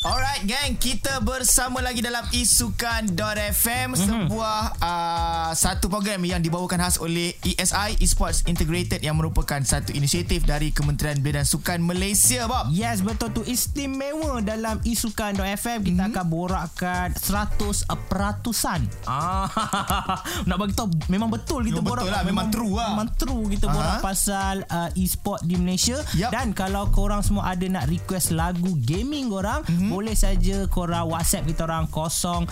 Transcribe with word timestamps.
Alright 0.00 0.48
gang, 0.48 0.80
kita 0.80 1.20
bersama 1.20 1.84
lagi 1.84 2.00
dalam 2.00 2.24
isukan.fm 2.32 3.20
mm-hmm. 3.92 4.00
sebuah 4.00 4.60
uh, 4.80 5.52
satu 5.52 5.92
program 5.92 6.24
yang 6.24 6.40
dibawakan 6.40 6.80
khas 6.80 6.96
oleh 6.96 7.36
ESI 7.44 8.00
Esports 8.00 8.48
Integrated 8.48 9.04
yang 9.04 9.20
merupakan 9.20 9.60
satu 9.60 9.92
inisiatif 9.92 10.48
dari 10.48 10.72
Kementerian 10.72 11.20
Belia 11.20 11.44
dan 11.44 11.46
Sukan 11.52 11.84
Malaysia, 11.84 12.48
Bob. 12.48 12.72
Yes, 12.72 13.04
betul 13.04 13.28
tu 13.36 13.44
istimewa 13.44 14.40
dalam 14.40 14.80
isukan.fm 14.88 15.84
kita 15.84 15.92
mm-hmm. 15.92 16.16
akan 16.16 16.24
borakkan 16.32 17.12
100 17.12 17.84
peratusan. 18.08 18.80
Ah, 19.04 19.52
nak 20.48 20.56
bagi 20.56 20.80
tahu 20.80 20.88
memang 21.12 21.28
betul 21.28 21.60
kita 21.60 21.84
Memang 21.84 21.92
borak. 21.92 22.08
betul 22.08 22.16
lah, 22.16 22.24
memang 22.24 22.46
true 22.48 22.72
lah. 22.72 22.96
Memang 22.96 23.10
true 23.20 23.44
kita 23.52 23.68
Aha. 23.68 23.74
borak 23.76 23.96
pasal 24.00 24.64
uh, 24.64 24.88
e-sport 24.96 25.44
di 25.44 25.60
Malaysia 25.60 26.00
Yup. 26.16 26.32
dan 26.32 26.56
kalau 26.56 26.88
korang 26.88 27.20
semua 27.20 27.52
ada 27.52 27.68
nak 27.68 27.84
request 27.84 28.32
lagu 28.32 28.72
gaming 28.80 29.28
korang, 29.28 29.60
Mhm. 29.68 29.89
Mm-hmm. 29.90 29.98
boleh 29.98 30.14
saja 30.14 30.70
korang 30.70 31.10
WhatsApp 31.10 31.50
kita 31.50 31.66
orang 31.66 31.90
01 31.90 32.46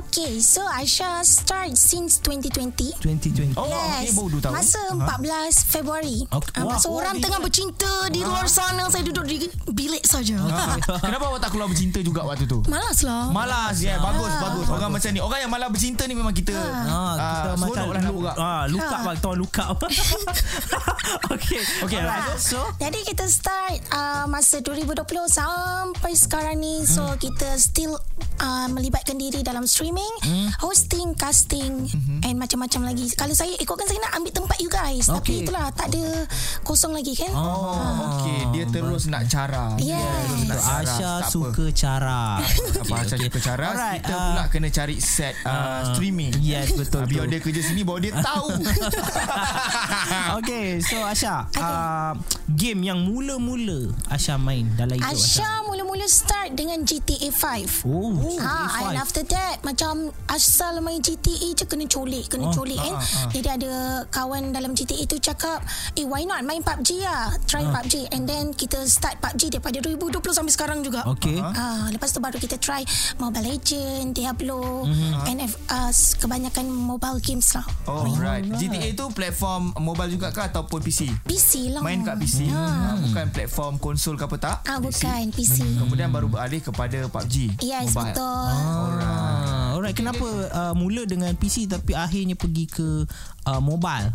Okay, 0.00 0.38
so 0.38 0.62
Asha 0.66 1.20
start 1.22 1.72
since 1.72 2.18
2020. 2.20 3.00
2020. 3.00 3.54
Oh 3.54 3.64
okay, 3.64 4.06
yes. 4.06 4.14
baru 4.14 4.38
2 4.38 4.44
tahun 4.44 4.54
Masa 4.54 4.82
14 4.90 5.72
Februari. 5.72 6.18
Okay. 6.26 6.60
Wah, 6.60 6.74
masa 6.74 6.86
oh, 6.86 6.96
orang 6.96 7.16
dia- 7.16 7.24
tengah 7.24 7.40
bercinta 7.40 7.92
di 8.08 8.20
luar 8.20 8.46
sana, 8.46 8.86
saya 8.86 9.02
duduk 9.02 9.24
di 9.24 9.36
bilik 9.68 10.02
saja. 10.02 10.36
Ah, 10.42 10.76
Kenapa 10.98 11.28
awak 11.28 11.40
tak 11.40 11.50
keluar 11.50 11.66
bercinta 11.66 11.98
juga 12.00 12.22
waktu 12.22 12.44
tu? 12.44 12.60
Malas 12.66 13.02
lah. 13.02 13.30
Malas 13.30 13.76
ya, 13.78 13.94
yeah, 13.94 13.98
bagus 13.98 14.32
bagus. 14.36 14.66
Orang 14.68 14.90
macam 14.90 15.10
ni, 15.10 15.20
orang 15.20 15.40
yang 15.40 15.50
malas 15.50 15.68
bercinta 15.68 16.02
ni 16.04 16.14
memang 16.14 16.32
kita 16.32 16.52
Ah, 16.52 17.14
kita 17.14 17.48
ah, 17.48 17.56
macam 17.56 17.84
lah 17.88 18.02
lu-. 18.02 18.26
Ah, 18.28 18.64
luka 18.66 18.86
Ah. 18.92 19.00
bang, 19.02 19.16
tahu 19.18 19.34
luka. 19.36 19.64
okay. 21.34 21.60
Okey, 21.82 21.96
Alright. 21.96 22.38
So, 22.38 22.60
Jadi 22.78 23.00
kita 23.04 23.24
start 23.26 23.80
uh, 23.90 24.24
masa 24.26 24.60
2020 24.60 25.00
sampai 25.26 26.12
sekarang 26.14 26.56
ni. 26.56 26.82
So 26.84 27.02
Hmm. 27.02 27.16
kita 27.16 27.39
still 27.56 27.96
uh, 28.38 28.68
melibatkan 28.68 29.16
diri 29.16 29.40
dalam 29.40 29.64
streaming, 29.64 30.08
Hmm. 30.20 30.48
hosting, 30.58 31.12
casting 31.14 31.88
and 32.22 32.36
macam-macam 32.36 32.86
lagi. 32.86 33.08
Kalau 33.12 33.32
saya 33.32 33.56
ikutkan 33.56 33.84
saya 33.84 34.00
nak 34.00 34.12
ambil 34.16 34.32
tempat 34.34 34.56
you 34.58 34.68
guys. 34.68 35.06
Okay. 35.06 35.16
Tapi 35.16 35.32
itulah 35.42 35.66
tak 35.70 35.88
ada 35.90 36.24
kosong 36.62 36.92
lagi 36.92 37.12
kan. 37.14 37.32
Oh, 37.32 38.20
okey, 38.20 38.40
dia 38.52 38.64
terus 38.66 39.06
nak 39.06 39.24
cara. 39.26 39.74
Yes. 39.76 40.00
Terus 40.00 40.44
nak 40.46 40.60
cara. 40.60 40.80
Asha 40.84 41.12
apa. 41.18 41.28
suka 41.28 41.64
cara. 41.70 42.20
apa 42.84 42.94
Asha 42.98 43.16
suka 43.16 43.38
cara. 43.38 43.66
Alright, 43.70 44.00
Kita 44.00 44.12
ah. 44.12 44.22
pula 44.26 44.44
kena 44.48 44.68
cari 44.68 44.96
set 44.98 45.34
uh, 45.42 45.92
streaming. 45.92 46.32
Yes, 46.38 46.72
betul. 46.72 47.04
Biar 47.04 47.26
dia 47.26 47.38
kerja 47.38 47.60
sini 47.60 47.82
baru 47.82 48.00
dia 48.02 48.12
tahu. 48.16 48.48
Okay, 50.40 50.80
so 50.80 50.96
Asha, 51.02 51.46
Okay. 51.50 51.60
uh, 51.60 52.12
game 52.48 52.80
yang 52.82 53.02
mula-mula 53.02 53.92
Asha 54.06 54.36
main 54.36 54.68
dalam 54.74 54.96
hidup 54.96 55.10
Asha. 55.10 55.42
Asha 55.42 55.50
mula-mula 55.64 56.06
start 56.06 56.54
dengan 56.54 56.82
GTA 56.82 57.29
5. 57.32 57.86
Oh, 57.86 58.10
Ha, 58.40 58.82
and 58.84 58.96
GTA 58.96 59.00
after 59.00 59.22
that 59.26 59.62
macam 59.62 60.10
asal 60.26 60.80
main 60.80 61.00
GTA 61.00 61.54
je 61.54 61.64
kena 61.64 61.86
colik, 61.86 62.28
kena 62.30 62.50
Oh, 62.50 62.54
colik 62.54 62.78
kan. 62.78 62.98
Jadi 63.30 63.48
ada 63.48 63.72
kawan 64.08 64.50
dalam 64.50 64.74
GTA 64.74 65.06
tu 65.06 65.16
cakap, 65.18 65.62
"Eh 65.94 66.04
why 66.04 66.26
not 66.26 66.42
main 66.42 66.60
PUBG 66.60 67.04
lah. 67.04 67.30
Try 67.46 67.64
PUBG." 67.64 68.10
And 68.10 68.26
then 68.26 68.52
kita 68.52 68.82
start 68.86 69.22
PUBG 69.22 69.58
daripada 69.58 69.78
2020 69.78 70.34
sampai 70.34 70.52
sekarang 70.52 70.78
juga. 70.82 71.06
Okay. 71.06 71.38
Ah, 71.40 71.86
lepas 71.90 72.10
tu 72.10 72.18
baru 72.18 72.36
kita 72.36 72.58
try 72.58 72.82
Mobile 73.16 73.56
Legend, 73.56 74.12
Diablo, 74.12 74.86
and 75.26 75.38
uh, 75.70 75.90
kebanyakan 76.18 76.66
mobile 76.68 77.18
games 77.22 77.54
lah. 77.54 77.66
Oh, 77.86 78.06
right. 78.18 78.42
GTA 78.44 78.92
tu 78.94 79.06
platform 79.12 79.72
mobile 79.78 80.10
juga 80.10 80.34
ke 80.34 80.40
ataupun 80.50 80.82
PC? 80.82 81.06
PC 81.24 81.70
lah. 81.74 81.82
Main 81.84 82.02
kat 82.02 82.16
PC. 82.18 82.50
Ah, 82.50 82.96
bukan 82.98 83.26
platform 83.30 83.74
konsol 83.78 84.14
ke 84.18 84.24
apa 84.26 84.36
tak? 84.36 84.56
Ah 84.66 84.78
bukan 84.80 85.30
PC. 85.30 85.62
Kemudian 85.78 86.10
baru 86.10 86.26
beralih 86.26 86.60
kepada 86.60 86.98
PUBG. 87.26 87.60
Yes, 87.64 87.92
mobile. 87.92 88.14
betul. 88.14 88.48
Ah, 88.50 89.76
alright. 89.76 89.96
Kenapa 89.96 90.26
uh, 90.26 90.74
mula 90.76 91.04
dengan 91.04 91.32
PC 91.36 91.68
tapi 91.68 91.92
akhirnya 91.92 92.36
pergi 92.38 92.64
ke 92.70 93.04
uh, 93.48 93.60
mobile? 93.60 94.12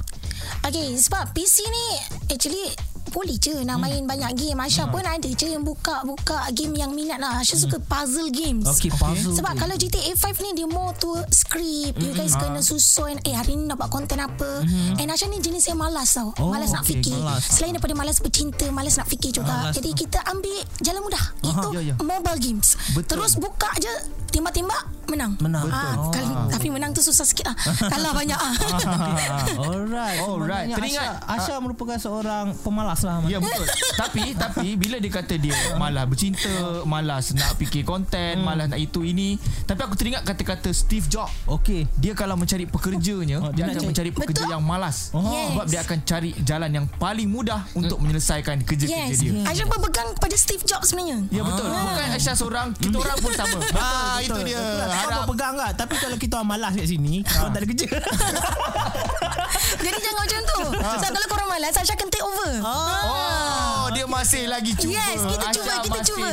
Okay 0.66 0.98
sebab 0.98 1.34
PC 1.34 1.62
ni 1.66 1.86
Actually 2.34 2.95
boleh 3.16 3.40
je 3.40 3.64
nak 3.64 3.80
main 3.80 4.04
banyak 4.04 4.28
game 4.36 4.60
Asha 4.60 4.84
pun 4.86 5.00
ada 5.00 5.24
je 5.24 5.48
yang 5.48 5.64
buka-buka 5.64 6.52
game 6.52 6.76
yang 6.76 6.92
minat 6.92 7.16
lah 7.16 7.40
Asha 7.40 7.56
suka 7.56 7.80
puzzle 7.80 8.28
games 8.28 8.68
Okay, 8.68 8.92
puzzle 8.92 9.32
Sebab 9.32 9.56
game. 9.56 9.62
kalau 9.64 9.76
GTA 9.76 10.12
5 10.12 10.20
ni 10.42 10.52
dia 10.54 10.68
more 10.68 10.92
to 10.94 11.16
script 11.32 11.96
You 11.96 12.12
guys 12.12 12.36
kena 12.36 12.60
susun 12.60 13.16
Eh 13.22 13.32
hari 13.32 13.56
ni 13.56 13.66
nak 13.66 13.80
buat 13.80 13.88
konten 13.88 14.20
apa 14.20 14.68
And 14.94 15.08
Asha 15.08 15.26
ni 15.26 15.40
jenis 15.40 15.64
yang 15.66 15.80
malas 15.80 16.12
tau 16.12 16.36
Oh, 16.36 16.52
Malas 16.52 16.70
nak 16.70 16.84
okay, 16.84 17.00
fikir 17.00 17.16
malas. 17.16 17.48
Selain 17.48 17.72
daripada 17.72 17.96
malas 17.96 18.20
bercinta 18.20 18.68
Malas 18.68 18.96
nak 18.96 19.08
fikir 19.08 19.32
juga 19.32 19.48
Malas. 19.64 19.74
Jadi 19.74 19.90
kita 19.96 20.20
ambil 20.26 20.60
jalan 20.78 21.02
mudah 21.02 21.24
Itu 21.42 21.68
ya, 21.72 21.82
ya. 21.82 21.94
mobile 21.98 22.40
games 22.42 22.76
Betul. 22.92 23.16
Terus 23.16 23.40
buka 23.40 23.72
je 23.78 23.94
Tembak-tembak 24.28 24.84
Menang 25.06 25.40
Menang. 25.40 25.64
Ah, 25.70 25.96
Betul. 25.96 26.12
kal- 26.12 26.50
Tapi 26.52 26.68
menang 26.68 26.92
tu 26.92 27.00
susah 27.00 27.24
sikit 27.24 27.46
lah 27.46 27.56
Kalah 27.94 28.12
banyak 28.12 28.36
ah. 28.36 28.54
Alright. 29.56 30.20
Alright. 30.20 30.68
Teringat, 30.68 31.24
Asha, 31.24 31.54
Asha 31.54 31.56
merupakan 31.58 31.96
seorang 31.96 32.52
pemalas 32.58 33.05
lah. 33.06 33.22
Ya 33.24 33.38
betul 33.38 33.66
Tapi 34.02 34.34
Tapi 34.34 34.68
Bila 34.76 34.98
dia 34.98 35.12
kata 35.12 35.36
dia 35.36 35.54
Malas 35.76 36.04
bercinta 36.06 36.50
Malas 36.84 37.32
nak 37.32 37.56
fikir 37.56 37.82
konten 37.82 38.14
Hmm. 38.36 38.44
Malas 38.44 38.68
nak 38.68 38.78
itu 38.78 39.02
ini 39.02 39.38
Tapi 39.64 39.80
aku 39.80 39.94
teringat 39.94 40.24
kata-kata 40.24 40.70
Steve 40.72 41.06
Jobs 41.06 41.30
Okay. 41.48 41.86
dia 41.96 42.12
kalau 42.12 42.34
mencari 42.34 42.66
pekerjanya 42.66 43.38
Oh, 43.40 43.50
dia 43.50 43.64
akan 43.64 43.76
cari- 43.76 43.88
mencari 43.88 44.10
pekerja 44.12 44.42
Betul. 44.42 44.52
yang 44.52 44.64
malas 44.64 44.98
Oh. 45.12 45.22
Yes. 45.24 45.48
sebab 45.48 45.66
dia 45.68 45.80
akan 45.80 45.98
cari 46.02 46.30
jalan 46.42 46.72
yang 46.74 46.86
paling 46.92 47.28
mudah 47.28 47.62
untuk 47.72 47.98
menyelesaikan 47.98 48.62
kerja-kerja 48.62 48.98
Yes 49.08 49.22
dia 49.22 49.46
Asha 49.46 49.64
berpegang 49.64 50.10
pada 50.16 50.36
Steve 50.36 50.64
Jobs 50.64 50.90
sebenarnya 50.90 51.22
ya 51.30 51.42
betul 51.42 51.68
bukan 51.68 52.08
Aisyah 52.12 52.36
seorang 52.36 52.68
kita 52.74 52.96
orang 52.96 53.18
pun 53.18 53.32
sama 53.32 53.58
ah 53.78 54.18
itu 54.18 54.40
dia 54.42 54.58
Betul. 54.58 54.82
Kau 54.82 54.98
harap 54.98 55.20
berpegang 55.24 55.54
tak? 55.56 55.72
Tapi 55.78 55.94
kalau 55.98 56.18
kita 56.18 56.34
orang 56.36 56.50
malas 56.50 56.72
kat 56.74 56.88
sini, 56.88 57.22
kau 57.22 57.46
tak 57.46 57.60
ada 57.60 57.66
kerja. 57.66 57.88
Jadi 59.86 59.98
jangan 60.02 60.22
macam 60.26 60.40
tu. 60.46 60.60
Sebab 61.02 61.12
kalau 61.14 61.28
korang 61.30 61.48
malas 61.50 61.76
Asha 61.78 61.94
akan 61.94 62.08
take 62.10 62.26
over. 62.26 62.52
Oh 62.64 63.86
Oh 63.86 63.86
dia 63.94 64.06
masih 64.10 64.50
lagi 64.50 64.74
cuba. 64.74 64.98
Yes, 64.98 65.22
kita 65.22 65.46
cuba, 65.54 65.70
Asha 65.70 65.74
kita 65.86 65.98
masih 65.98 66.12
cuba. 66.12 66.30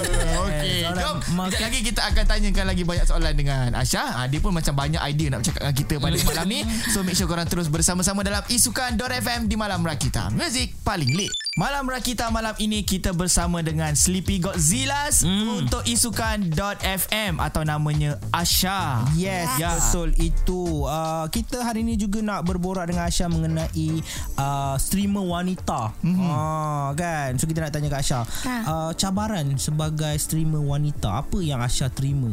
Okey 0.46 0.78
Jom. 0.94 1.16
Sekejap 1.50 1.66
lagi 1.66 1.80
kita 1.82 2.00
akan 2.06 2.24
tanyakan 2.26 2.64
lagi 2.70 2.82
banyak 2.86 3.06
soalan 3.08 3.34
dengan 3.34 3.68
Asha 3.74 4.04
ha, 4.04 4.20
Dia 4.30 4.38
pun 4.38 4.54
macam 4.54 4.74
banyak 4.76 5.02
idea 5.02 5.34
nak 5.34 5.42
bercakap 5.42 5.60
dengan 5.66 5.76
kita 5.76 5.94
pada 5.98 6.16
malam 6.22 6.46
ni. 6.46 6.60
So 6.94 7.02
make 7.02 7.18
sure 7.18 7.26
korang 7.26 7.48
terus 7.50 7.66
bersama-sama 7.66 8.22
dalam 8.22 8.42
Isukan 8.46 8.94
FM 9.00 9.50
di 9.50 9.58
Malam 9.58 9.82
Rakita 9.82 10.30
Music 10.30 10.78
paling 10.86 11.10
lit 11.10 11.39
Malam 11.58 11.90
Rakita 11.90 12.30
malam 12.30 12.54
ini 12.62 12.86
kita 12.86 13.10
bersama 13.10 13.58
dengan 13.58 13.90
Sleepy 13.98 14.38
Godzillas 14.38 15.26
mm. 15.26 15.66
untuk 15.66 15.82
isukan 15.82 16.46
.fm 16.78 17.42
atau 17.42 17.66
namanya 17.66 18.22
Asha. 18.30 19.02
Yes, 19.18 19.58
Ya. 19.58 19.74
betul 19.74 20.14
itu. 20.22 20.86
Uh, 20.86 21.26
kita 21.26 21.66
hari 21.66 21.82
ini 21.82 21.98
juga 21.98 22.22
nak 22.22 22.46
berborak 22.46 22.86
dengan 22.94 23.10
Asha 23.10 23.26
mengenai 23.26 23.98
uh, 24.38 24.78
streamer 24.78 25.26
wanita. 25.26 25.90
Mm-hmm. 26.06 26.22
Uh, 26.30 26.88
kan? 26.94 27.34
So 27.34 27.50
kita 27.50 27.66
nak 27.66 27.74
tanya 27.74 27.90
ke 27.90 27.98
Asha. 27.98 28.22
Ha. 28.22 28.54
Uh, 28.70 28.90
cabaran 28.94 29.50
sebagai 29.58 30.14
streamer 30.22 30.62
wanita, 30.62 31.18
apa 31.18 31.42
yang 31.42 31.58
Asha 31.66 31.90
terima? 31.90 32.30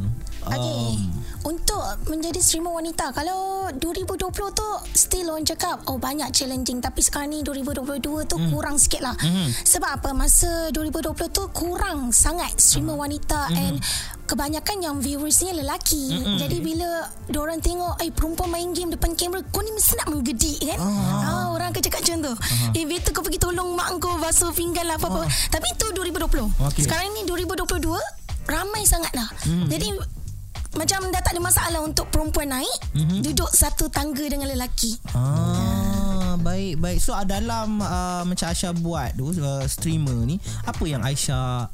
Okay 0.49 0.95
Untuk 1.43 1.79
menjadi 2.07 2.39
streamer 2.39 2.73
wanita 2.73 3.11
Kalau 3.11 3.71
2020 3.71 4.19
tu 4.51 4.67
Still 4.91 5.29
orang 5.29 5.43
cakap 5.43 5.79
Oh 5.85 5.95
banyak 5.95 6.27
challenging. 6.29 6.79
Tapi 6.79 6.99
sekarang 6.99 7.31
ni 7.31 7.39
2022 7.41 8.01
tu 8.23 8.35
Hmm. 8.37 8.49
Kurang 8.49 8.75
sikit 8.75 9.01
lah. 9.01 9.15
Sebab 9.63 9.97
apa? 9.97 10.09
Masa 10.11 10.69
2020 10.69 11.13
tu 11.29 11.43
Kurang 11.49 12.09
sangat 12.09 12.51
Streamer 12.55 12.93
Hmm. 12.93 13.03
wanita. 13.03 13.39
And 13.49 13.79
Kebanyakan 14.27 14.77
yang 14.81 14.95
viewersnya 14.99 15.55
lelaki. 15.55 16.11
Jadi 16.35 16.59
bila 16.59 16.89
Diorang 17.25 17.57
tengok 17.57 17.95
Eh 17.97 18.11
perempuan 18.11 18.49
main 18.49 18.69
game 18.69 18.91
Depan 18.91 19.13
kamera 19.13 19.39
Kau 19.47 19.61
ni 19.61 19.71
mesti 19.71 19.95
nak 19.95 20.07
menggedik 20.09 20.57
kan? 20.65 20.79
Ah, 20.79 21.47
Orang 21.49 21.71
akan 21.71 21.81
cakap 21.81 22.01
macam 22.01 22.17
tu. 22.21 22.33
Eh 22.73 22.83
better 22.83 23.11
kau 23.11 23.23
pergi 23.23 23.39
tolong 23.39 23.71
mak 23.71 23.95
kau 23.97 24.17
Basuh 24.17 24.51
pinggan 24.51 24.83
lah 24.83 24.95
apa-apa. 24.95 25.23
Tapi 25.47 25.67
itu 25.69 25.85
2020 25.89 26.49
Okey. 26.65 26.83
Sekarang 26.83 27.07
ni 27.13 27.23
2022 27.23 27.95
Ramai 28.45 28.83
sangat 28.83 29.11
lah. 29.13 29.27
Jadi 29.67 29.91
macam 30.77 31.09
dah 31.09 31.21
tak 31.21 31.33
ada 31.33 31.41
masalah 31.41 31.79
untuk 31.81 32.07
perempuan 32.13 32.53
naik 32.53 32.79
mm-hmm. 32.93 33.19
duduk 33.25 33.49
satu 33.51 33.89
tangga 33.89 34.23
dengan 34.29 34.47
lelaki. 34.47 34.95
Ah, 35.17 36.37
baik 36.39 36.77
baik. 36.79 36.99
So 37.01 37.17
uh, 37.17 37.25
dalam 37.25 37.81
uh, 37.81 38.23
macam 38.23 38.47
Aisyah 38.53 38.73
buat 38.77 39.17
tu 39.17 39.33
uh, 39.33 39.65
streamer 39.65 40.15
ni, 40.23 40.37
apa 40.63 40.83
yang 40.85 41.01
Aisyah 41.01 41.67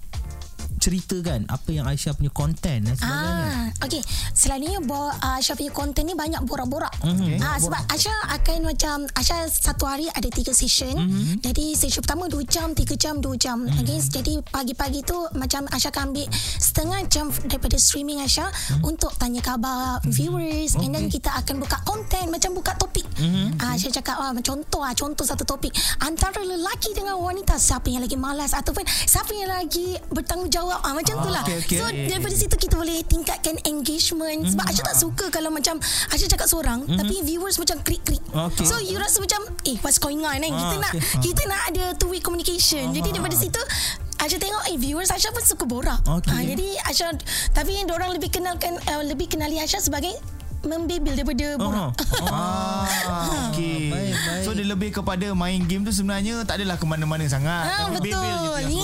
ceritakan 0.83 1.47
apa 1.47 1.69
yang 1.71 1.88
Aisyah 1.88 2.12
punya 2.12 2.27
konten 2.30 2.83
dan 2.83 2.91
sebagainya. 2.91 3.71
Ah, 3.71 3.88
okey. 3.88 4.03
Selalunya 4.33 4.83
bo- 4.83 5.00
uh, 5.07 5.38
Aisyah 5.38 5.56
punya 5.56 5.71
konten 5.71 6.03
ni 6.03 6.13
banyak 6.13 6.44
borak-borak. 6.44 6.91
Mhm. 7.00 7.39
Ah, 7.39 7.56
sebab 7.56 7.80
Aisyah 7.88 8.18
akan 8.33 8.57
macam 8.65 8.97
Aisyah 9.09 9.47
satu 9.47 9.88
hari 9.88 10.09
ada 10.09 10.27
tiga 10.27 10.51
session. 10.51 10.91
Mhm. 10.91 11.39
Jadi 11.39 11.71
session 11.74 12.03
pertama 12.03 12.27
2 12.27 12.44
jam, 12.44 12.75
3 12.75 12.95
jam, 12.95 13.18
2 13.18 13.39
jam. 13.39 13.63
Okay, 13.63 13.95
jadi 14.03 14.44
pagi-pagi 14.45 15.00
tu 15.01 15.15
macam 15.33 15.63
Aisyah 15.68 15.88
akan 15.89 16.12
ambil 16.12 16.27
setengah 16.59 17.00
jam 17.07 17.25
daripada 17.44 17.77
streaming 17.77 18.19
Aisyah 18.19 18.50
Mhm. 18.75 18.81
untuk 18.83 19.15
tanya 19.15 19.39
khabar 19.39 20.03
viewers 20.03 20.75
and 20.75 20.91
then 20.91 21.07
kita 21.07 21.31
akan 21.33 21.63
buka 21.63 21.79
konten 21.83 22.27
macam 22.27 22.51
buka 22.51 22.75
topik. 22.75 23.07
Mhm. 23.15 23.56
Ah, 23.57 23.71
Aisyah 23.71 23.91
cakap 23.94 24.19
ah, 24.19 24.36
contoh 24.36 24.83
ah, 24.83 24.91
contoh 24.91 25.24
satu 25.24 25.44
topik 25.44 25.71
antara 26.00 26.44
lelaki 26.44 26.91
dengan 26.91 27.15
wanita 27.15 27.56
siapa 27.56 27.88
yang 27.88 28.01
lagi 28.01 28.18
malas 28.18 28.51
ataupun 28.51 28.83
siapa 29.06 29.31
yang 29.31 29.47
lagi 29.50 29.95
bertanggungjawab 30.09 30.72
ah, 30.81 30.93
macam 30.93 31.15
tu 31.21 31.29
lah. 31.29 31.43
okey, 31.45 31.57
okey. 31.61 31.77
So 31.77 31.85
daripada 31.89 32.35
situ 32.35 32.55
kita 32.55 32.73
boleh 32.73 33.05
tingkatkan 33.05 33.55
engagement 33.67 34.49
sebab 34.49 34.63
Aisyah 34.65 34.85
tak 34.89 34.97
suka 34.97 35.25
kalau 35.29 35.53
macam 35.53 35.77
Aisyah 36.09 36.29
cakap 36.33 36.47
seorang 36.49 36.87
tapi 36.87 37.21
viewers 37.21 37.59
macam 37.59 37.77
krik-krik. 37.83 38.23
Okey. 38.33 38.65
So 38.65 38.79
you 38.79 38.97
rasa 38.97 39.21
macam 39.21 39.43
eh 39.63 39.77
what's 39.83 39.99
going 39.99 40.23
on 40.23 40.33
kan? 40.33 40.49
Kita 40.49 40.75
Ah, 40.75 40.81
nak 40.81 40.93
okey. 40.93 41.21
kita 41.21 41.41
nak 41.45 41.61
ada 41.69 41.83
two 41.95 42.09
way 42.09 42.19
communication. 42.19 42.89
Jadi 42.91 43.13
daripada 43.13 43.35
situ 43.37 43.61
Aisyah 44.17 44.39
tengok 44.39 44.63
eh 44.71 44.77
viewers 44.79 45.11
Aisyah 45.11 45.31
pun 45.35 45.43
suka 45.43 45.63
borak. 45.67 45.99
Okey. 46.07 46.31
Ah, 46.31 46.41
jadi 46.41 46.67
Aisyah 46.87 47.09
tapi 47.51 47.77
orang 47.85 48.15
lebih 48.15 48.31
kenalkan 48.31 48.79
uh, 48.89 49.03
lebih 49.03 49.27
kenali 49.27 49.59
Aisyah 49.59 49.83
sebagai 49.83 50.15
membebel 50.65 51.13
daripada 51.13 51.45
borak. 51.56 51.92
Ah, 52.25 52.88
okey. 53.50 53.89
baik, 53.89 54.13
baik. 54.15 54.44
So 54.44 54.51
dia 54.51 54.65
lebih 54.65 54.89
kepada 54.92 55.31
main 55.33 55.62
game 55.62 55.83
tu 55.83 55.92
sebenarnya 55.92 56.42
tak 56.44 56.57
adalah 56.57 56.75
ke 56.75 56.86
mana-mana 56.86 57.25
sangat. 57.25 57.68
Ah, 57.68 57.88
Tapi 57.89 58.10
betul. 58.10 58.19
bebel 58.19 58.36
je 58.63 58.74
tu 58.74 58.74
yang 58.74 58.81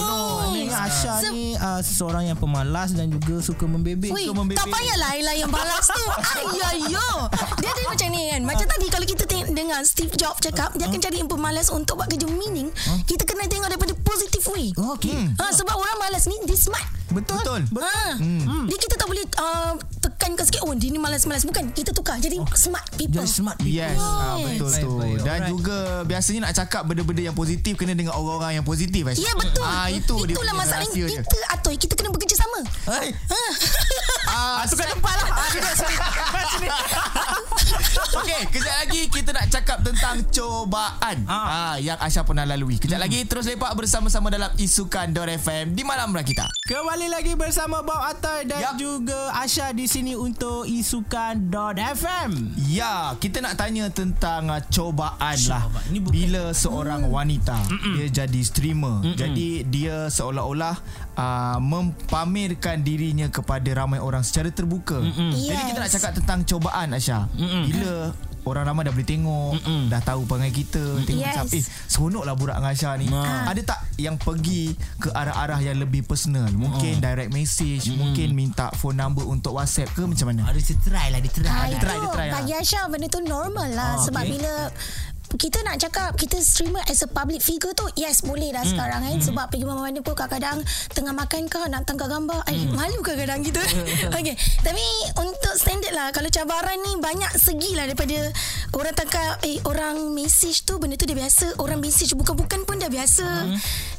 Yes. 0.60 0.68
Maknanya 0.70 0.78
Asha 0.82 1.14
Se- 1.18 1.32
ni 1.32 1.46
uh, 1.56 1.80
seseorang 1.80 2.24
yang 2.26 2.36
pemalas 2.36 2.92
dan 2.92 3.08
juga 3.08 3.40
suka 3.40 3.66
membebel. 3.66 4.12
Ui, 4.12 4.24
Suka 4.24 4.34
membebel. 4.36 4.58
tak 4.58 4.68
payahlah 4.68 5.10
Ella 5.14 5.34
yang 5.36 5.50
balas 5.50 5.86
tu. 5.86 6.04
Ayayo. 6.36 7.10
Dia 7.58 7.70
ada 7.70 7.82
macam 7.86 8.08
ni 8.10 8.22
kan. 8.28 8.42
Macam 8.44 8.66
tadi 8.68 8.86
kalau 8.88 9.06
kita 9.06 9.24
tengok 9.24 9.48
dengar 9.50 9.80
Steve 9.84 10.14
Jobs 10.14 10.42
cakap, 10.42 10.74
dia 10.74 10.86
akan 10.86 11.00
cari 11.00 11.18
yang 11.18 11.30
pemalas 11.30 11.70
untuk 11.70 11.96
buat 11.96 12.08
kerja 12.08 12.28
meaning. 12.28 12.70
Kita 13.06 13.24
kena 13.24 13.46
tengok 13.46 13.68
daripada 13.68 13.94
positive 13.96 14.46
way. 14.50 14.68
Okey. 14.76 15.16
Ha, 15.34 15.50
sebab 15.50 15.74
orang 15.74 15.98
malas 16.00 16.26
ni 16.26 16.38
dia 16.44 16.56
smart. 16.56 16.86
Betul. 17.10 17.42
Betul. 17.42 17.62
Ha. 17.82 18.20
Dia 18.66 18.78
kita 18.78 18.96
tak 18.96 18.99
boleh 18.99 18.99
uh, 18.99 18.99
tekankan 20.30 20.46
sikit 20.46 20.62
oh 20.62 20.78
dia 20.78 20.90
ni 20.90 21.02
malas-malas 21.02 21.42
bukan 21.42 21.74
kita 21.74 21.90
tukar 21.90 22.22
jadi 22.22 22.38
smart 22.54 22.86
people. 22.94 23.18
Jadi 23.18 23.26
smart 23.28 23.58
people. 23.58 23.74
Yes, 23.74 23.98
ah, 23.98 24.38
betul 24.38 24.70
Baik, 24.70 24.84
tu. 24.84 24.92
baik, 24.94 25.18
Dan 25.20 25.34
alright. 25.34 25.50
juga 25.50 25.78
biasanya 26.06 26.40
nak 26.46 26.54
cakap 26.56 26.82
benda-benda 26.86 27.22
yang 27.24 27.34
positif 27.34 27.74
kena 27.74 27.98
dengan 27.98 28.14
orang-orang 28.14 28.62
yang 28.62 28.66
positif. 28.66 29.02
Aisyah. 29.04 29.26
Ya 29.26 29.34
betul. 29.34 29.66
Ah 29.66 29.90
itu 29.90 30.16
dia 30.24 30.36
Itulah 30.38 30.54
punya 30.54 30.62
masalah 30.62 30.88
dia. 30.94 31.08
kita 31.10 31.38
atau 31.50 31.70
kita 31.74 31.94
kena 31.98 32.10
bekerja 32.14 32.36
sama. 32.38 32.60
Hai. 32.86 33.10
Ah, 34.30 34.62
Tukar 34.70 34.86
tempat 34.88 35.14
lah. 35.18 35.28
Ah, 35.34 35.48
sini. 35.50 35.66
Tempat 35.98 36.46
sini. 36.54 36.68
Okey, 37.70 38.50
kejap 38.50 38.76
lagi 38.80 39.02
kita 39.08 39.30
nak 39.30 39.46
cakap 39.48 39.78
tentang 39.80 40.26
cobaan 40.28 41.22
ah. 41.24 41.78
yang 41.78 41.96
Asha 41.98 42.22
pernah 42.22 42.42
lalui. 42.44 42.76
Kejap 42.76 42.98
lagi 42.98 43.22
terus 43.24 43.46
lepak 43.46 43.70
bersama-sama 43.74 44.28
dalam 44.28 44.50
Isukan 44.56 45.06
Dor 45.08 45.30
FM 45.30 45.72
di 45.72 45.84
Malam 45.84 46.10
Rakita. 46.10 46.50
Kembali 46.66 47.06
lagi 47.08 47.34
bersama 47.34 47.80
Bob 47.80 48.00
Atai 48.00 48.46
dan 48.46 48.58
Yap. 48.60 48.74
juga 48.76 49.34
Asha 49.36 49.70
di 49.70 49.86
sini 49.86 50.14
untuk 50.14 50.66
isukan.fm. 50.66 52.32
Ya, 52.66 53.14
kita 53.16 53.38
nak 53.40 53.54
tanya 53.56 53.86
tentang 53.88 54.50
uh, 54.50 54.62
cobaan 54.68 55.38
lah. 55.46 55.62
Ini 55.88 56.00
bukan- 56.00 56.14
Bila 56.16 56.44
seorang 56.52 57.02
wanita 57.06 57.58
dia 57.94 58.26
jadi 58.26 58.42
streamer. 58.42 59.14
Jadi 59.14 59.62
dia 59.64 60.10
seolah-olah 60.10 60.76
uh, 61.14 61.58
mempamerkan 61.60 62.82
dirinya 62.82 63.28
kepada 63.28 63.70
ramai 63.76 63.98
orang 63.98 64.22
secara 64.22 64.50
terbuka. 64.50 64.98
Jadi 65.00 65.38
Yes. 65.50 65.66
kita 65.68 65.80
nak 65.80 65.92
cakap 65.92 66.12
tentang 66.16 66.40
cobaan 66.44 66.90
Asha. 67.62 67.68
Bila 67.70 67.94
orang 68.42 68.66
ramai 68.66 68.82
dah 68.82 68.94
boleh 68.94 69.06
tengok, 69.06 69.52
dah 69.88 70.02
tahu 70.02 70.26
perangai 70.26 70.50
kita, 70.50 70.82
tengok 71.04 71.22
Yes. 71.22 71.36
macam 71.36 71.46
eh 71.52 71.64
seronoklah 71.86 72.34
burak 72.34 72.56
dengan 72.58 72.72
Asha 72.72 72.90
ni. 72.96 73.06
Ah. 73.10 73.46
Ada 73.46 73.62
tak 73.62 73.80
yang 73.96 74.16
pergi 74.16 74.74
ke 74.98 75.12
arah-arah 75.12 75.60
yang 75.60 75.78
lebih 75.78 76.02
personal? 76.02 76.50
Mungkin 76.50 76.98
direct 76.98 77.30
message, 77.30 77.92
mungkin 77.92 78.34
minta 78.34 78.72
phone 78.74 78.96
number 78.96 79.22
untuk 79.22 79.54
WhatsApp 79.54 79.92
ke 79.92 80.02
macam 80.02 80.34
mana? 80.34 80.50
Ada 80.50 80.60
try 80.80 81.08
lah, 81.10 81.20
dia 81.20 81.30
try. 81.30 81.46
Ha, 81.46 81.60
dia 81.68 81.78
try, 81.78 81.96
dia 81.96 82.10
try 82.10 82.28
lah. 82.28 82.36
bagi 82.42 82.52
Aisyah 82.56 82.84
benda 82.88 83.08
tu 83.08 83.22
normal 83.22 83.70
lah 83.70 83.92
Ah, 83.92 84.02
sebab 84.02 84.24
okay. 84.24 84.32
bila 84.34 84.54
kita 85.38 85.62
nak 85.62 85.78
cakap 85.78 86.18
kita 86.18 86.42
streamer 86.42 86.82
as 86.90 87.06
a 87.06 87.10
public 87.10 87.38
figure 87.46 87.70
tu 87.78 87.86
yes 87.94 88.26
boleh 88.26 88.50
dah 88.50 88.66
hmm. 88.66 88.72
sekarang 88.74 89.02
kan 89.06 89.18
sebab 89.22 89.46
pergi 89.54 89.66
mana-mana 89.68 90.00
pun 90.02 90.18
kadang-kadang 90.18 90.58
tengah 90.90 91.14
makan 91.14 91.46
ke 91.46 91.60
nak 91.70 91.86
tangkap 91.86 92.10
gambar 92.10 92.42
eh 92.50 92.66
malu 92.74 92.98
kadang-kadang 93.06 93.46
gitu? 93.46 93.62
Okey 94.18 94.34
tapi 94.66 94.86
untuk 95.22 95.54
standard 95.54 95.94
lah 95.94 96.10
kalau 96.10 96.34
cabaran 96.34 96.82
ni 96.82 96.98
banyak 96.98 97.30
segi 97.38 97.78
lah 97.78 97.86
daripada 97.86 98.34
orang 98.74 98.94
tangkap 98.94 99.42
eh 99.42 99.58
orang 99.66 100.14
message 100.14 100.62
tu 100.64 100.78
benda 100.78 100.94
tu 100.94 101.10
dah 101.10 101.18
biasa 101.18 101.58
orang 101.58 101.80
message 101.82 102.14
bukan-bukan 102.14 102.64
pun 102.64 102.78
dah 102.78 102.92
biasa 102.92 103.50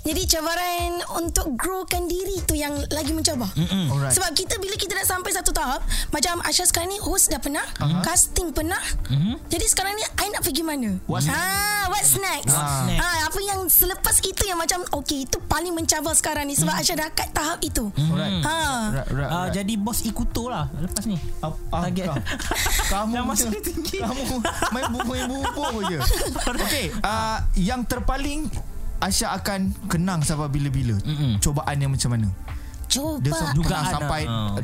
jadi 0.00 0.22
cabaran 0.26 1.02
untuk 1.20 1.52
growkan 1.58 2.06
diri 2.06 2.40
tu 2.46 2.56
yang 2.56 2.72
lagi 2.88 3.10
mencabar 3.12 3.50
Alright. 3.58 4.14
sebab 4.14 4.30
kita 4.32 4.56
bila 4.62 4.74
kita 4.78 4.96
dah 4.96 5.06
sampai 5.06 5.34
satu 5.34 5.50
tahap 5.50 5.82
macam 6.14 6.38
Aisyah 6.46 6.66
sekarang 6.70 6.94
ni 6.94 6.98
host 7.02 7.28
dah 7.28 7.40
pernah 7.42 7.64
uh-huh. 7.82 8.02
casting 8.06 8.54
pernah 8.54 8.80
uh-huh. 9.10 9.36
jadi 9.50 9.66
sekarang 9.66 9.98
ni 9.98 10.04
I 10.18 10.26
nak 10.32 10.42
pergi 10.46 10.62
mana 10.62 10.96
What's 11.04 11.26
ah, 11.26 11.90
what's 11.90 12.14
next 12.16 12.54
What's 12.54 12.78
next? 12.86 13.02
ah, 13.02 13.18
apa 13.26 13.38
yang 13.42 13.60
selepas 13.66 14.16
itu 14.22 14.42
yang 14.46 14.58
macam 14.60 14.86
okay 14.94 15.26
itu 15.26 15.36
paling 15.50 15.74
mencabar 15.74 16.14
sekarang 16.14 16.46
ni 16.46 16.54
sebab 16.54 16.78
Aisyah 16.78 16.96
dah 16.96 17.08
kat 17.12 17.28
tahap 17.34 17.58
itu 17.60 17.90
Alright. 17.98 18.40
ha. 18.46 18.58
Right, 18.90 19.08
right, 19.12 19.28
Uh, 19.30 19.46
right. 19.46 19.50
jadi 19.54 19.74
bos 19.78 20.02
ikuto 20.02 20.50
lah 20.50 20.66
lepas 20.80 21.06
ni. 21.06 21.14
Ah, 21.38 21.54
Target. 21.70 22.08
Kamu 22.92 23.14
je. 23.34 23.48
tinggi. 23.62 23.98
Kamu 24.02 24.42
main 24.68 24.84
bu 24.92 24.98
main 25.08 25.24
bubur 25.30 25.80
je. 25.88 25.98
Okey, 26.60 26.92
uh, 27.00 27.38
yang 27.56 27.82
terpaling 27.88 28.52
Asya 29.00 29.32
akan 29.40 29.72
kenang 29.88 30.20
sampai 30.20 30.52
bila-bila. 30.52 30.92
Mm-mm. 31.00 31.40
Cobaan 31.40 31.80
yang 31.80 31.88
macam 31.88 32.12
mana? 32.12 32.28
cuba 32.90 33.22
Dia 33.22 33.32
Dugaan, 33.54 33.86
kenang 33.86 33.86
sampai 33.86 34.20
ah. 34.26 34.58
uh, 34.58 34.62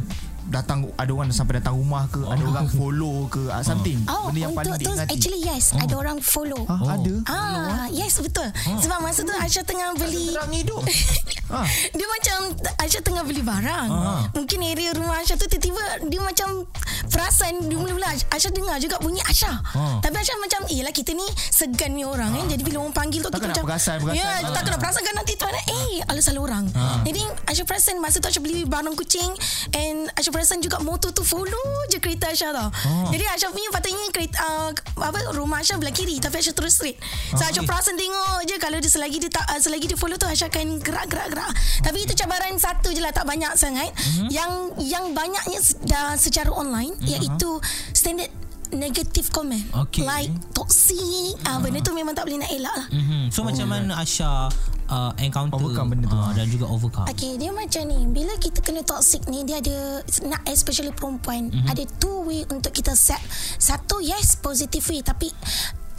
datang 0.48 0.86
ada 0.92 1.10
orang 1.10 1.28
sampai 1.28 1.58
datang 1.58 1.74
rumah 1.74 2.06
ke, 2.06 2.22
ada 2.22 2.40
orang 2.40 2.66
follow 2.68 3.26
ke, 3.26 3.42
uh, 3.46 3.60
something. 3.60 3.98
Oh, 4.06 4.28
Benda 4.28 4.40
yang 4.40 4.54
paling 4.54 4.72
untuk 4.72 4.80
tu 4.80 4.90
diingati. 4.92 5.10
actually 5.12 5.40
yes, 5.42 5.64
ada 5.72 5.94
orang 5.94 6.18
follow. 6.18 6.62
Ah, 6.64 6.78
Oh. 6.78 6.88
ada. 6.88 7.14
Ah, 7.26 7.86
yes 7.88 8.18
betul. 8.18 8.46
Sebab 8.54 8.98
masa 9.00 9.20
tu 9.20 9.32
Aisyah 9.32 9.62
tengah 9.62 9.94
beli 9.94 10.28
Terang 10.28 10.50
hidup. 10.50 10.82
ah. 11.50 11.66
dia 11.90 12.06
macam 12.06 12.38
Aisyah 12.78 13.02
tengah 13.02 13.22
beli 13.22 13.42
barang. 13.42 13.88
Ah. 13.88 14.22
Mungkin 14.32 14.58
area 14.62 14.90
rumah 14.92 15.18
Aisyah 15.18 15.34
tu 15.34 15.46
tiba-tiba 15.46 15.82
dia 16.06 16.20
macam 16.20 16.64
perasan 17.06 17.62
dia 17.62 17.76
mula-mula 17.76 18.06
Aisyah 18.28 18.52
dengar 18.52 18.76
juga 18.78 18.96
bunyi 18.98 19.20
Aisyah. 19.22 19.56
Ah. 19.72 19.98
Tapi 19.98 20.14
Aisyah 20.14 20.38
macam 20.38 20.60
eh 20.68 20.80
lah 20.80 20.90
kita 20.90 21.10
ni 21.10 21.24
segan 21.50 21.92
ni 21.92 22.02
orang 22.02 22.30
kan. 22.30 22.44
Jadi 22.46 22.62
bila 22.62 22.76
orang 22.80 22.94
panggil 22.94 23.20
tu 23.20 23.28
Takkan 23.28 23.50
kita 23.50 23.52
macam 23.56 23.64
perasan, 23.66 23.96
perasan. 24.00 24.16
Ya, 24.16 24.28
Ah. 24.38 24.52
tak 24.52 24.62
kena 24.64 24.76
perasan 24.76 25.02
kan 25.02 25.14
nanti 25.14 25.32
tu 25.34 25.44
eh 25.46 26.00
ala 26.02 26.20
salah 26.20 26.42
orang. 26.42 26.64
Jadi 27.02 27.20
Aisyah 27.46 27.64
perasan 27.64 27.96
masa 27.98 28.18
tu 28.18 28.28
Aisyah 28.28 28.42
beli 28.42 28.62
barang 28.62 28.94
kucing 28.94 29.30
and 29.72 30.06
Aisyah 30.12 30.32
perasan 30.36 30.60
juga 30.60 30.76
motor 30.78 31.08
tu 31.10 31.24
follow 31.24 31.48
je 31.88 31.96
kereta 31.96 32.28
Aisyah 32.28 32.52
tau. 32.52 32.68
Jadi 33.08 33.24
Aisyah 33.24 33.48
punya 33.50 33.72
patutnya 33.72 34.04
kereta 34.10 34.36
uh, 34.38 34.68
apa 35.00 35.32
rumah 35.32 35.58
Aisyah 35.58 35.80
belah 35.80 35.90
kiri 35.90 36.20
tapi 36.20 36.36
Aisyah 36.36 36.52
terus 36.52 36.76
straight. 36.76 37.00
So 37.32 37.40
Aisyah 37.40 37.64
perasan 37.64 37.96
tengok 37.96 38.44
je 38.44 38.54
kalau 38.56 38.76
dia 38.76 38.86
selagi 38.86 39.16
dia 39.16 39.32
tak 39.32 39.48
uh, 39.48 39.56
selagi 39.56 39.88
dia 39.88 39.96
follow 39.96 40.14
tu 40.14 40.28
Aisyah 40.28 40.46
akan 40.46 40.76
gerak-gerak-gerak. 40.78 41.50
Tapi 41.80 41.98
itu 41.98 42.12
cabaran 42.14 42.52
satu 42.54 42.92
je 42.92 43.00
lah 43.00 43.10
tak 43.10 43.24
banyak 43.24 43.48
sangat. 43.54 43.88
Yang 44.28 44.52
yang 44.84 45.04
banyaknya 45.10 45.56
dah 45.82 46.12
secara 46.14 46.52
online 46.52 46.92
iaitu 47.02 47.56
standard 47.90 48.28
negative 48.68 49.30
comment 49.30 49.62
Okay. 49.72 50.02
like 50.02 50.28
toxic 50.50 50.98
ah 51.44 51.56
benda 51.56 51.78
tu 51.78 51.94
memang 51.94 52.12
tak 52.12 52.26
boleh 52.26 52.42
nak 52.42 52.50
elak 52.50 52.74
lah 52.74 52.86
Mhm. 52.90 53.30
So 53.30 53.40
macam 53.40 53.70
mana 53.70 54.02
Asha 54.02 54.50
uh, 54.90 55.12
encounter 55.20 55.58
Overcome 55.58 55.88
benda 55.94 56.06
tu. 56.10 56.16
uh, 56.16 56.32
dan 56.34 56.46
juga 56.50 56.66
overcome. 56.70 57.06
Okay 57.10 57.36
dia 57.36 57.50
macam 57.52 57.82
ni 57.86 58.00
Bila 58.10 58.34
kita 58.38 58.58
kena 58.62 58.82
toxic 58.82 59.26
ni 59.30 59.46
Dia 59.46 59.60
ada 59.60 60.02
Nak 60.26 60.42
especially 60.50 60.92
perempuan 60.94 61.50
mm-hmm. 61.50 61.70
Ada 61.70 61.84
two 62.00 62.26
way 62.26 62.42
Untuk 62.50 62.72
kita 62.72 62.94
set 62.94 63.20
Satu 63.60 64.00
yes 64.02 64.38
Positive 64.40 64.82
way 64.90 65.00
Tapi 65.02 65.28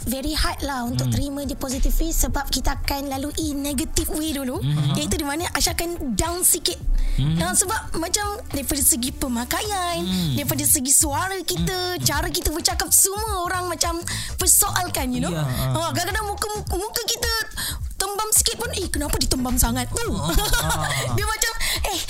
Very 0.08 0.32
hard 0.32 0.64
lah 0.64 0.86
Untuk 0.88 1.10
mm. 1.10 1.14
terima 1.14 1.40
dia 1.44 1.58
positive 1.58 1.92
way 2.00 2.10
Sebab 2.14 2.48
kita 2.48 2.80
akan 2.80 3.12
lalui 3.12 3.52
Negative 3.52 4.08
way 4.14 4.32
dulu 4.32 4.58
mm-hmm. 4.62 4.94
Iaitu 4.96 5.16
di 5.20 5.26
mana 5.26 5.44
Asya 5.52 5.76
akan 5.76 6.16
down 6.16 6.40
sikit 6.46 6.78
mm-hmm. 7.18 7.38
uh, 7.44 7.54
Sebab 7.54 7.80
macam 8.00 8.40
Daripada 8.48 8.80
segi 8.80 9.10
pemakaian 9.12 10.00
mm. 10.00 10.38
Daripada 10.38 10.64
segi 10.64 10.92
suara 10.94 11.36
kita 11.44 11.98
mm. 11.98 12.02
Cara 12.02 12.28
kita 12.32 12.48
bercakap 12.54 12.88
Semua 12.94 13.44
orang 13.44 13.68
macam 13.68 14.00
Persoalkan 14.40 15.12
you 15.12 15.20
know 15.20 15.32
Ya, 15.34 15.44
yeah, 15.44 15.76
uh. 15.76 15.90
Kadang-kadang 15.92 16.26
muka, 16.30 16.46
muka 16.72 17.02
kita 17.04 17.32
Tembam 17.98 18.30
sikit 18.48 18.64
pun 18.64 18.70
Eh 18.80 18.88
kenapa 18.88 19.16
ditembam 19.20 19.60
sangat? 19.60 19.84
Tu 19.92 20.08
Dia 21.20 21.26
macam 21.28 21.52
Eh 21.92 22.00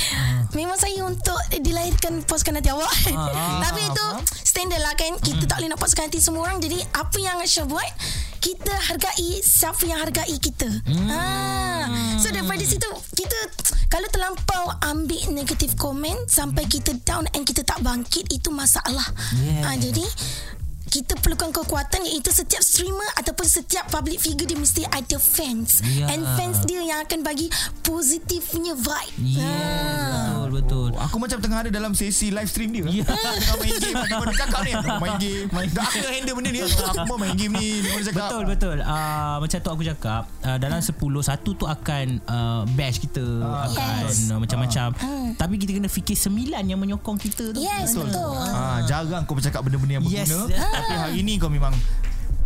Memang 0.54 0.78
saya 0.78 1.02
untuk 1.02 1.34
Dilahirkan 1.50 2.22
Puaskan 2.22 2.62
hati 2.62 2.70
awak. 2.70 2.94
Tapi 3.66 3.80
itu 3.90 4.06
Standard 4.46 4.82
lah 4.86 4.94
kan? 4.94 5.18
Kita 5.18 5.50
tak 5.50 5.58
boleh 5.58 5.74
nak 5.74 5.78
puaskan 5.82 6.06
hati 6.06 6.22
semua 6.22 6.46
orang. 6.46 6.62
Jadi 6.62 6.78
apa 6.94 7.18
yang 7.18 7.42
Aisyah 7.42 7.66
buat? 7.66 7.90
Kita 8.38 8.70
hargai 8.70 9.42
Siapa 9.42 9.82
yang 9.82 9.98
hargai 9.98 10.38
kita. 10.38 10.70
Ha. 11.10 11.20
So 12.22 12.30
daripada 12.30 12.62
situ 12.62 12.86
Kita 13.18 13.38
Kalau 13.90 14.06
terlampau 14.14 14.78
Ambil 14.86 15.34
negative 15.34 15.74
comment 15.74 16.22
Sampai 16.30 16.70
kita 16.70 16.94
down 17.02 17.26
And 17.34 17.42
kita 17.42 17.66
tak 17.66 17.82
bangkit 17.82 18.30
Itu 18.30 18.54
masalah. 18.54 19.10
Yeah. 19.42 19.66
ha, 19.66 19.74
Jadi 19.74 20.06
kita 20.88 21.14
perlukan 21.16 21.52
kekuatan 21.52 22.00
iaitu 22.02 22.30
setiap 22.30 22.60
streamer 22.60 23.04
ataupun 23.14 23.44
setiap 23.44 23.86
public 23.88 24.18
figure 24.18 24.44
dia 24.44 24.56
mesti 24.56 24.82
ada 24.84 25.16
fans 25.16 25.80
Ya. 25.86 26.08
and 26.08 26.24
fans 26.34 26.64
dia 26.64 26.80
yang 26.80 27.00
akan 27.00 27.20
bagi 27.20 27.48
positifnya 27.82 28.72
vibe. 28.72 29.14
Yeah, 29.20 30.48
betul 30.48 30.88
betul. 30.88 30.88
Aku 30.98 31.16
macam 31.16 31.38
tengah 31.38 31.58
ada 31.60 31.70
dalam 31.70 31.92
sesi 31.92 32.28
live 32.28 32.46
stream 32.46 32.70
dia. 32.70 32.84
Ya. 32.84 33.04
Tengah 33.04 33.56
main 33.56 33.74
game. 33.74 33.96
Dia 33.98 34.16
mana 34.16 34.32
cakap 34.34 34.60
ni? 34.60 34.72
Main 35.02 35.16
game. 35.18 35.46
Dah 35.70 35.84
aku 35.84 36.08
handle 36.08 36.34
benda 36.34 36.50
ni. 36.50 36.60
Aku 36.60 36.98
mau 37.06 37.16
main 37.16 37.34
game 37.34 37.52
ni. 37.54 37.68
Cakap? 38.02 38.28
Betul 38.28 38.42
betul. 38.46 38.76
Uh, 38.80 39.36
macam 39.38 39.58
tu 39.58 39.70
aku 39.70 39.82
cakap 39.86 40.22
uh, 40.42 40.58
dalam 40.58 40.80
10 40.80 40.90
satu 41.22 41.50
tu 41.54 41.64
akan 41.64 42.06
uh, 42.24 42.62
bash 42.70 42.98
kita 42.98 43.22
akan 43.44 44.02
Yes. 44.02 44.28
uh, 44.28 44.38
macam-macam. 44.38 44.88
Tapi 45.36 45.54
kita 45.56 45.70
kena 45.72 45.86
fikir 45.86 46.16
sembilan 46.16 46.62
yang 46.64 46.78
menyokong 46.78 47.16
kita 47.16 47.52
tu. 47.52 47.60
Yes, 47.60 47.94
betul. 47.94 48.34
Ah, 48.34 48.80
jarang 48.82 49.22
kau 49.22 49.32
bercakap 49.32 49.62
benda-benda 49.62 50.00
yang 50.00 50.04
Yes. 50.04 50.28
Tapi 50.78 50.94
hari 50.94 51.20
ni 51.26 51.34
kau 51.36 51.50
memang 51.50 51.74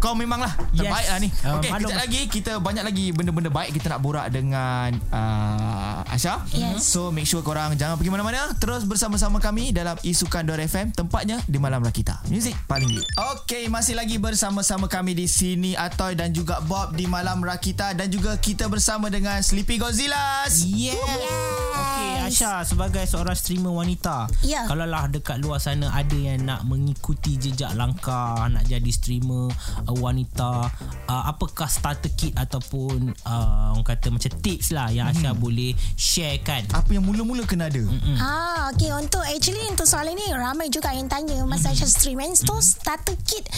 kau 0.03 0.19
memanglah 0.19 0.51
terbaik 0.75 1.07
Yes. 1.07 1.13
lah 1.15 1.19
ni. 1.23 1.29
Ah, 1.47 1.55
Okey, 1.63 1.71
kejap 1.79 1.95
lagi 1.95 2.21
kita 2.27 2.53
banyak 2.59 2.83
lagi 2.83 3.15
benda-benda 3.15 3.55
baik 3.55 3.71
kita 3.71 3.87
nak 3.87 4.03
borak 4.03 4.27
dengan 4.35 4.91
uh, 5.15 6.03
Asha. 6.11 6.43
Yes. 6.51 6.83
So 6.83 7.15
make 7.15 7.31
sure 7.31 7.39
korang 7.47 7.79
jangan 7.79 7.95
pergi 7.95 8.11
mana-mana. 8.11 8.51
Terus 8.59 8.83
bersama-sama 8.83 9.39
kami 9.39 9.71
dalam 9.71 9.95
Isukan 10.03 10.43
FM 10.43 10.91
tempatnya 10.91 11.39
di 11.47 11.63
Malam 11.63 11.87
Rakita. 11.87 12.27
Music 12.27 12.51
paling 12.67 12.91
lead. 12.91 13.07
Okey, 13.39 13.71
masih 13.71 13.95
lagi 13.95 14.19
bersama-sama 14.19 14.91
kami 14.91 15.15
di 15.15 15.31
sini 15.31 15.79
Atoy 15.79 16.19
dan 16.19 16.35
juga 16.35 16.59
Bob 16.67 16.99
di 16.99 17.07
Malam 17.07 17.39
Rakita 17.39 17.95
dan 17.95 18.11
juga 18.11 18.35
kita 18.43 18.67
bersama 18.67 19.07
dengan 19.07 19.39
Sleepy 19.39 19.79
Godzilla. 19.79 20.51
Yeah. 20.67 21.72
Okay, 21.73 22.13
Asha 22.29 22.63
sebagai 22.69 23.05
seorang 23.09 23.37
streamer 23.37 23.73
wanita. 23.73 24.29
Ya. 24.45 24.69
Kalau 24.69 24.85
lah 24.85 25.09
dekat 25.09 25.41
luar 25.41 25.59
sana 25.59 25.89
ada 25.91 26.13
yang 26.13 26.45
nak 26.45 26.69
mengikuti 26.69 27.41
jejak 27.41 27.73
langkah 27.75 28.47
nak 28.53 28.69
jadi 28.69 28.91
streamer 28.93 29.49
uh, 29.89 29.97
wanita, 29.97 30.69
uh, 31.09 31.25
apakah 31.27 31.67
starter 31.67 32.13
kit 32.13 32.37
ataupun 32.37 33.17
uh, 33.25 33.73
orang 33.73 33.87
kata 33.87 34.13
macam 34.13 34.33
tips 34.45 34.71
lah 34.71 34.93
yang 34.93 35.09
Asha 35.09 35.33
boleh 35.33 35.73
share 35.97 36.39
kan? 36.45 36.63
Apa 36.77 36.93
yang 36.93 37.05
mula-mula 37.05 37.49
kena 37.49 37.73
ada? 37.73 37.83
Hmm. 37.83 38.19
Ah, 38.21 38.71
okay 38.71 38.93
untuk 38.93 39.25
actually 39.25 39.65
untuk 39.69 39.89
soalan 39.89 40.15
ni 40.15 40.29
ramai 40.31 40.69
juga 40.69 40.93
yang 40.93 41.09
tanya 41.09 41.41
masa 41.49 41.73
Aisyah 41.73 41.89
stream 41.89 42.21
kan. 42.21 42.33
So 42.37 42.61
starter 42.61 43.17
kit 43.25 43.49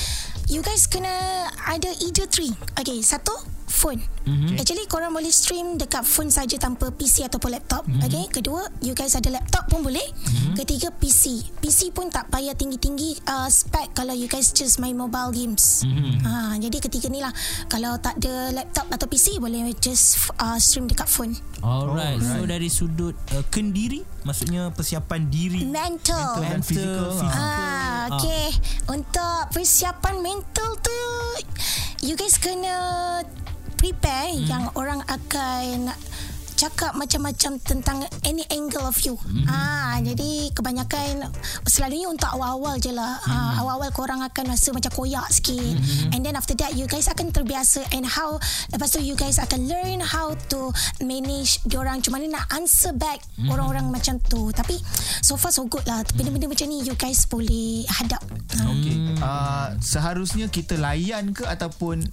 you 0.49 0.61
guys 0.61 0.87
kena 0.87 1.49
ada 1.67 1.91
either 2.05 2.29
three. 2.29 2.53
Okay, 2.79 3.01
satu 3.01 3.33
phone. 3.75 3.99
Mm-hmm. 4.25 4.57
Actually 4.63 4.87
korang 4.87 5.11
boleh 5.11 5.35
stream 5.35 5.75
dekat 5.75 6.07
phone 6.07 6.31
saja 6.31 6.55
tanpa 6.57 6.95
PC 6.95 7.27
ataupun 7.27 7.51
laptop. 7.59 7.83
Mm-hmm. 7.85 8.07
Okay, 8.07 8.25
kedua 8.31 8.63
you 8.81 8.95
guys 8.95 9.19
ada 9.19 9.35
laptop 9.35 9.67
pun 9.67 9.83
boleh. 9.83 10.07
Mm-hmm. 10.07 10.55
Ketiga 10.63 10.95
PC. 10.95 11.43
PC 11.59 11.91
pun 11.91 12.09
tak 12.09 12.31
payah 12.31 12.55
tinggi-tinggi 12.55 13.27
uh, 13.27 13.51
spec 13.51 13.91
kalau 13.99 14.15
you 14.15 14.31
guys 14.31 14.55
just 14.55 14.79
main 14.79 14.95
mobile 14.95 15.35
games. 15.35 15.83
Mm-hmm. 15.83 16.23
Ha, 16.23 16.57
jadi 16.63 16.77
ketiga 16.79 17.11
ni 17.11 17.19
lah 17.19 17.35
kalau 17.67 17.99
tak 17.99 18.17
ada 18.23 18.55
laptop 18.55 18.87
atau 18.95 19.11
PC 19.11 19.43
boleh 19.43 19.75
just 19.83 20.31
uh, 20.39 20.57
stream 20.63 20.87
dekat 20.87 21.11
phone. 21.11 21.35
Alright. 21.61 22.23
Alright. 22.23 22.41
So 22.41 22.47
dari 22.47 22.69
sudut 22.71 23.19
uh, 23.35 23.45
kendiri 23.51 24.07
maksudnya 24.25 24.73
persiapan 24.73 25.29
diri 25.29 25.69
Mental. 25.69 26.41
dan 26.41 26.65
fizikal. 26.65 27.21
Ah, 27.29 28.09
okay. 28.09 28.53
Untuk 28.89 29.53
persiapan 29.53 30.21
mental 30.21 30.77
tu, 30.81 31.01
you 32.01 32.17
guys 32.17 32.41
kena 32.41 33.21
prepare 33.85 34.33
hmm. 34.33 34.49
yang 34.49 34.65
orang 34.81 35.05
akan 35.05 35.93
cakap 36.55 36.95
macam-macam 36.95 37.59
tentang 37.61 38.07
any 38.23 38.47
angle 38.49 38.87
of 38.87 38.97
you. 39.03 39.19
Hmm. 39.19 39.45
Ah, 39.51 39.99
jadi 40.01 40.49
kebanyakan 40.55 41.29
selalunya 41.67 42.09
untuk 42.09 42.31
awal-awal 42.31 42.79
je 42.81 42.95
lah. 42.95 43.21
Hmm. 43.21 43.29
Ah, 43.29 43.53
awal-awal 43.61 43.91
korang 43.93 44.23
akan 44.23 44.55
rasa 44.55 44.73
macam 44.73 44.89
koyak 44.95 45.29
sikit. 45.35 45.61
Hmm. 45.61 46.15
And 46.17 46.21
then 46.25 46.39
after 46.39 46.57
that 46.63 46.73
you 46.79 46.89
guys 46.89 47.11
akan 47.11 47.35
terbiasa 47.35 47.85
and 47.93 48.07
how 48.07 48.41
lepas 48.73 48.95
tu 48.95 49.03
you 49.03 49.19
guys 49.19 49.37
akan 49.37 49.69
learn 49.69 50.01
how 50.01 50.33
to 50.49 50.73
manage 51.05 51.61
diorang 51.69 52.01
macam 52.01 52.17
mana 52.17 52.41
nak 52.41 52.45
answer 52.55 52.95
back 52.97 53.21
hmm. 53.37 53.51
orang-orang 53.51 53.91
macam 53.91 54.17
tu. 54.25 54.49
Tapi 54.55 54.79
so 55.21 55.37
far 55.37 55.53
so 55.53 55.67
good 55.69 55.85
lah. 55.85 56.07
Benda-benda 56.17 56.49
macam 56.49 56.71
ni 56.71 56.87
you 56.87 56.97
guys 56.97 57.27
boleh 57.29 57.85
hadap. 57.91 58.23
Ah. 58.57 58.73
Okay. 58.73 58.97
Uh, 59.21 59.69
seharusnya 59.83 60.47
kita 60.49 60.79
layan 60.79 61.35
ke 61.35 61.45
ataupun 61.45 62.07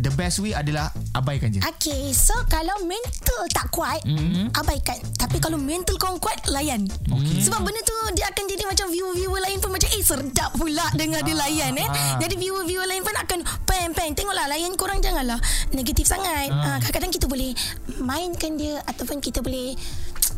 the 0.00 0.12
best 0.16 0.40
way 0.40 0.56
adalah 0.56 0.88
abaikan 1.12 1.52
je. 1.52 1.60
Okay, 1.76 2.14
so 2.16 2.32
kalau 2.48 2.72
mental 2.88 3.44
tak 3.52 3.68
kuat, 3.68 4.00
mm-hmm. 4.08 4.54
abaikan. 4.56 4.96
Tapi 5.20 5.36
kalau 5.42 5.60
mental 5.60 5.98
kau 6.00 6.16
kuat, 6.16 6.40
layan. 6.48 6.88
Okay. 6.88 7.44
Sebab 7.44 7.60
benda 7.60 7.80
tu 7.84 7.96
dia 8.16 8.28
akan 8.32 8.44
jadi 8.48 8.64
macam 8.64 8.86
viewer-viewer 8.88 9.40
lain 9.44 9.58
pun 9.60 9.70
macam 9.74 9.88
eh 9.92 10.04
sedap 10.04 10.50
pula 10.56 10.86
dengar 10.96 11.20
dia 11.26 11.36
layan 11.36 11.76
eh. 11.76 11.88
ah. 11.88 12.16
Jadi 12.22 12.34
viewer-viewer 12.40 12.88
lain 12.88 13.04
pun 13.04 13.12
akan 13.12 13.40
pen-pen. 13.68 14.16
Tengoklah 14.16 14.48
layan 14.48 14.72
korang 14.78 15.04
janganlah 15.04 15.36
negatif 15.76 16.08
sangat. 16.08 16.48
Ah. 16.48 16.80
kadang-kadang 16.80 17.12
kita 17.12 17.26
boleh 17.28 17.52
mainkan 18.00 18.56
dia 18.56 18.80
ataupun 18.88 19.20
kita 19.20 19.44
boleh 19.44 19.76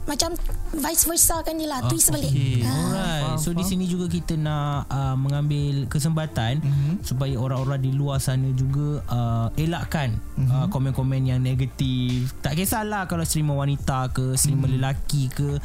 macam 0.04 0.36
vice 0.76 1.08
versa 1.08 1.40
kan 1.40 1.56
dia 1.56 1.68
lah. 1.68 1.80
Twist 1.88 2.12
balik. 2.12 2.32
Ah. 2.64 2.68
Alright. 2.68 3.24
So 3.40 3.56
di 3.56 3.64
sini 3.64 3.88
juga 3.88 4.06
kita 4.06 4.36
nak 4.36 4.86
uh, 4.92 5.16
mengambil 5.16 5.88
kesempatan 5.88 6.60
mm-hmm. 6.60 6.94
supaya 7.00 7.34
orang-orang 7.40 7.80
di 7.80 7.90
luar 7.96 8.20
sana 8.20 8.52
juga 8.52 9.00
uh, 9.08 9.48
elakkan 9.56 10.14
mm-hmm. 10.36 10.52
uh, 10.52 10.66
komen-komen 10.68 11.24
yang 11.24 11.40
negatif. 11.40 12.36
Tak 12.44 12.54
kisahlah 12.58 13.08
kalau 13.08 13.24
streamer 13.24 13.56
wanita 13.56 14.12
ke, 14.12 14.36
streamer 14.36 14.68
mm. 14.68 14.74
lelaki 14.78 15.32
ke, 15.32 15.56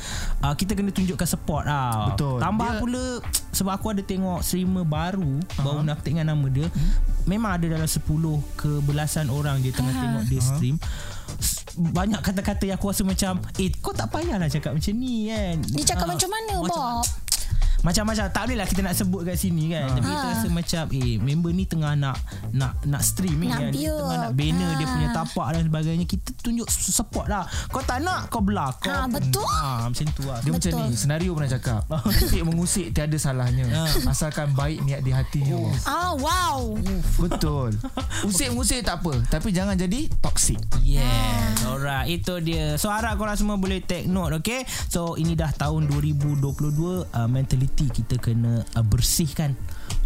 uh, 0.41 0.53
kita 0.55 0.73
kena 0.73 0.95
tunjukkan 0.95 1.27
support 1.27 1.67
lah. 1.67 2.15
Betul. 2.15 2.39
Tambah 2.39 2.69
Dia- 2.71 2.79
pula 2.79 3.05
sebab 3.49 3.73
aku 3.75 3.87
ada 3.91 4.01
tengok 4.05 4.39
streamer 4.45 4.85
baru, 4.87 5.41
uh-huh. 5.41 5.63
baru 5.65 5.79
nak 5.83 5.99
tengok 6.05 6.23
nama 6.23 6.45
dia. 6.47 6.67
Mm. 6.71 6.89
Memang 7.27 7.51
ada 7.59 7.65
dalam 7.67 7.89
10 7.89 8.01
ke 8.55 8.71
belasan 8.87 9.27
orang 9.27 9.59
dia 9.59 9.75
tengah 9.75 9.91
uh-huh. 9.91 10.03
tengok 10.07 10.23
dia 10.31 10.41
stream. 10.41 10.75
S- 10.79 11.18
Banyak 11.79 12.19
kata-kata 12.19 12.67
yang 12.67 12.75
aku 12.75 12.91
rasa 12.91 13.07
macam 13.07 13.39
Eh 13.55 13.71
kau 13.79 13.95
tak 13.95 14.11
payahlah 14.11 14.51
cakap 14.51 14.75
macam 14.75 14.93
ni 14.99 15.31
kan 15.31 15.55
Dia 15.63 15.83
cakap 15.95 16.05
Ah, 16.05 16.11
macam 16.11 16.29
mana, 16.29 16.53
Bob? 16.65 17.05
Macam-macam 17.81 18.25
tak 18.27 18.43
boleh 18.43 18.57
lah 18.57 18.67
kita 18.67 18.81
nak 18.81 18.93
sebut 18.93 19.21
kat 19.23 19.35
sini 19.35 19.69
kan. 19.69 19.87
Tapi 19.91 20.07
kita 20.07 20.27
rasa 20.29 20.47
macam 20.49 20.83
eh 20.91 21.15
member 21.15 21.51
ni 21.51 21.63
tengah 21.63 21.93
nak 21.93 22.17
nak 22.51 22.75
nak 22.83 23.01
streaming 23.01 23.49
Nak 23.49 23.59
kan. 23.59 23.71
Dia 23.71 23.79
view. 23.81 23.95
tengah 23.95 24.17
nak 24.19 24.33
banner 24.33 24.71
dia 24.71 24.85
Ah. 24.85 24.89
punya 24.89 25.07
tapak 25.11 25.47
dan 25.49 25.61
sebagainya. 25.65 26.05
Kita 26.05 26.29
tunjuk 26.39 26.67
support 26.67 27.25
lah. 27.25 27.43
Kau 27.67 27.81
tak 27.81 27.99
nak 27.99 28.27
kau 28.27 28.39
belah. 28.39 28.71
Kau 28.75 28.89
Ah, 28.89 29.05
betul. 29.05 29.45
Ah, 29.45 29.85
macam 29.85 30.05
tu 30.09 30.23
lah. 30.23 30.39
Dia 30.39 30.51
macam 30.51 30.71
Betul. 30.71 30.85
ni 30.85 30.95
Senario 30.95 31.31
pernah 31.31 31.51
cakap 31.51 31.81
Musik 32.05 32.41
mengusik 32.41 32.87
Tiada 32.89 33.15
salahnya 33.15 33.65
Ah. 33.69 33.87
Asalkan 34.07 34.51
baik 34.51 34.81
niat 34.81 35.01
di 35.01 35.11
hatinya 35.11 35.55
Oh. 35.55 35.71
Ah, 35.83 36.11
wow. 36.13 36.59
Betul 37.17 37.75
Usik 38.27 38.49
mengusik 38.49 38.81
tak 38.81 38.99
apa 38.99 39.13
Tapi 39.27 39.49
jangan 39.49 39.75
jadi 39.75 40.07
toxic 40.19 40.59
Yes 40.79 41.63
Alright 41.63 42.07
Itu 42.09 42.39
dia 42.39 42.75
So 42.75 42.87
harap 42.87 43.15
korang 43.15 43.35
semua 43.35 43.55
boleh 43.55 43.79
take 43.79 44.05
note 44.05 44.39
Okay 44.39 44.61
So 44.87 45.15
ini 45.15 45.33
dah 45.33 45.51
tahun 45.51 45.87
2022 45.87 46.43
uh, 47.05 47.27
Mentality 47.69 48.01
kita 48.01 48.15
kena 48.17 48.65
uh, 48.73 48.85
bersihkan 48.85 49.53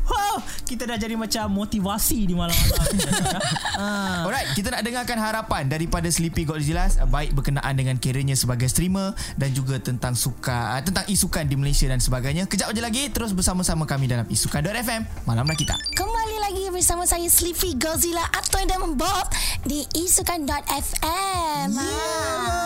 Wow, 0.04 0.44
kita 0.68 0.84
dah 0.84 1.00
jadi 1.00 1.16
macam 1.16 1.48
motivasi 1.64 2.28
di 2.28 2.36
malam-malam. 2.36 2.92
ah. 3.80 4.28
Alright 4.28 4.52
Kita 4.52 4.68
nak 4.68 4.84
dengarkan 4.84 5.16
harapan 5.16 5.64
Daripada 5.72 6.12
Sleepy 6.12 6.44
Godzilla 6.44 6.92
Baik 7.08 7.32
berkenaan 7.32 7.72
dengan 7.72 7.96
Kerjanya 7.96 8.36
sebagai 8.36 8.68
streamer 8.68 9.16
Dan 9.40 9.56
juga 9.56 9.80
tentang 9.80 10.12
suka 10.12 10.76
uh, 10.76 10.82
Tentang 10.84 11.08
isukan 11.08 11.48
di 11.48 11.56
Malaysia 11.56 11.88
dan 11.88 12.04
sebagainya 12.04 12.52
Kejap 12.52 12.76
je 12.76 12.84
lagi 12.84 13.08
Terus 13.16 13.32
bersama-sama 13.32 13.88
kami 13.88 14.12
dalam 14.12 14.28
Isukan.fm 14.28 15.24
Malam 15.24 15.48
Rakita 15.48 15.80
Kembali 15.96 16.38
lagi 16.52 16.68
bersama 16.68 17.08
saya 17.08 17.32
Sleepy 17.32 17.80
Godzilla 17.80 18.28
atau 18.36 18.60
dan 18.68 18.84
Bob 19.00 19.32
di 19.64 19.88
isukan.fm. 19.96 21.72
Oh, 21.72 21.80
Betul 21.80 22.63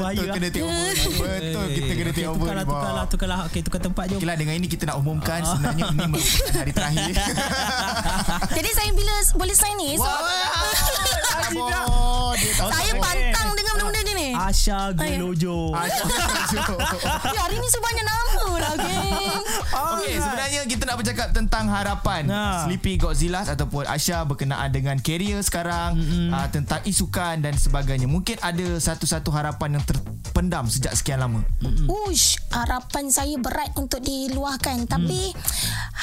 bahaya. 0.00 0.32
kena 0.32 0.48
tengok 0.48 0.70
Betul 1.16 1.66
kita 1.76 1.92
kena 1.92 2.10
Okay, 2.16 2.22
tengok 2.24 2.34
tukarlah, 2.40 2.64
tukarlah, 2.64 3.04
tukarlah. 3.10 3.38
Okay, 3.50 3.60
tukar 3.60 3.80
tempat 3.84 4.04
jom. 4.08 4.18
Okeylah 4.18 4.36
dengan 4.40 4.54
ini 4.56 4.66
kita 4.70 4.88
nak 4.88 4.96
umumkan 5.02 5.40
Sebenarnya 5.44 5.84
ini 5.92 6.06
merupakan 6.12 6.52
hari 6.56 6.72
terakhir 6.72 7.14
Jadi 8.56 8.70
saya 8.72 8.90
bila 8.96 9.14
boleh 9.36 9.54
sign 9.56 9.76
ni? 9.76 9.90
So, 10.00 10.08
saya 12.56 12.92
pantang 12.96 13.48
dengan 13.52 13.72
benda-benda 13.76 14.12
ni 14.15 14.15
Asha 14.46 14.94
Gelojo. 14.94 15.74
Ah, 15.74 15.90
Ya, 17.34 17.40
hari 17.42 17.58
ni 17.58 17.66
sebanyak 17.66 18.04
nama 18.06 18.44
lah, 18.62 18.74
geng. 18.78 19.42
Okey, 19.98 20.14
sebenarnya 20.22 20.60
kita 20.70 20.82
nak 20.86 20.96
bercakap 21.02 21.28
tentang 21.34 21.66
harapan 21.66 22.22
Ha. 22.30 22.64
Sleepy 22.66 22.96
Godzilla 22.96 23.42
ataupun 23.42 23.90
Asha 23.90 24.22
berkenaan 24.22 24.70
dengan 24.70 24.96
career 25.02 25.42
sekarang, 25.42 25.98
mm-hmm. 25.98 26.30
uh, 26.30 26.48
tentang 26.54 26.80
isukan 26.86 27.42
dan 27.42 27.54
sebagainya. 27.58 28.06
Mungkin 28.06 28.38
ada 28.38 28.78
satu-satu 28.78 29.34
harapan 29.34 29.78
yang 29.78 29.84
terpendam 30.36 30.68
sejak 30.68 30.92
sekian 30.92 31.24
lama. 31.24 31.40
Hmm. 31.64 31.88
Ush, 32.12 32.36
harapan 32.52 33.08
saya 33.08 33.40
berat 33.40 33.72
untuk 33.80 34.04
diluahkan. 34.04 34.84
Tapi 34.84 35.32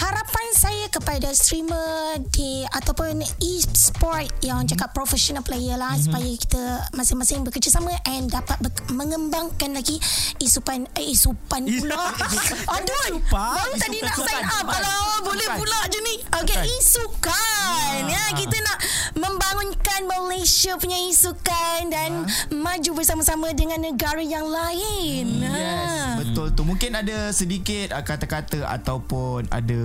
harapan 0.02 0.48
saya 0.58 0.90
kepada 0.90 1.30
streamer 1.38 2.18
di 2.34 2.66
ataupun 2.66 3.22
e-sport 3.38 4.26
yang 4.42 4.66
cakap 4.66 4.90
professional 4.90 5.46
player 5.46 5.78
lah 5.78 5.94
supaya 6.02 6.26
kita 6.34 6.82
masing-masing 6.98 7.46
bekerjasama 7.46 7.94
and 8.10 8.34
dapat 8.34 8.58
ber- 8.58 8.74
mengembangkan 8.90 9.78
lagi 9.78 10.02
isupan 10.42 10.90
eh, 10.98 11.14
isupan 11.14 11.70
pula. 11.70 12.02
Aduh, 12.82 13.22
baru 13.30 13.72
tadi 13.78 14.02
nak 14.02 14.18
sign 14.18 14.42
up. 14.50 14.66
isukan. 14.66 14.82
Kalau 14.82 14.98
boleh 15.30 15.46
Isukan. 15.46 15.60
pula 15.62 15.80
je 15.94 16.00
ni. 16.02 16.16
Okey, 16.42 16.58
isukan. 16.82 18.02
Ya, 18.10 18.34
kita 18.34 18.58
nak 18.66 18.78
membangunkan 19.14 20.10
Malaysia 20.10 20.74
punya 20.82 20.98
isukan 21.06 21.86
dan 21.94 22.26
maju 22.50 22.90
bersama-sama 22.98 23.54
dengan 23.54 23.78
negara 23.78 24.23
yang 24.28 24.48
lain. 24.48 25.44
Yes, 25.44 25.92
Ha. 25.92 26.20
betul 26.20 26.52
tu. 26.54 26.62
Mungkin 26.64 26.92
ada 26.94 27.30
sedikit 27.32 27.92
uh, 27.92 28.04
kata-kata 28.04 28.64
ataupun 28.66 29.48
ada 29.50 29.82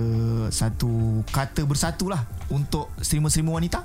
satu 0.49 1.23
kata 1.29 1.63
bersatulah 1.63 2.23
untuk 2.49 2.89
streamer-streamer 2.99 3.53
wanita. 3.53 3.83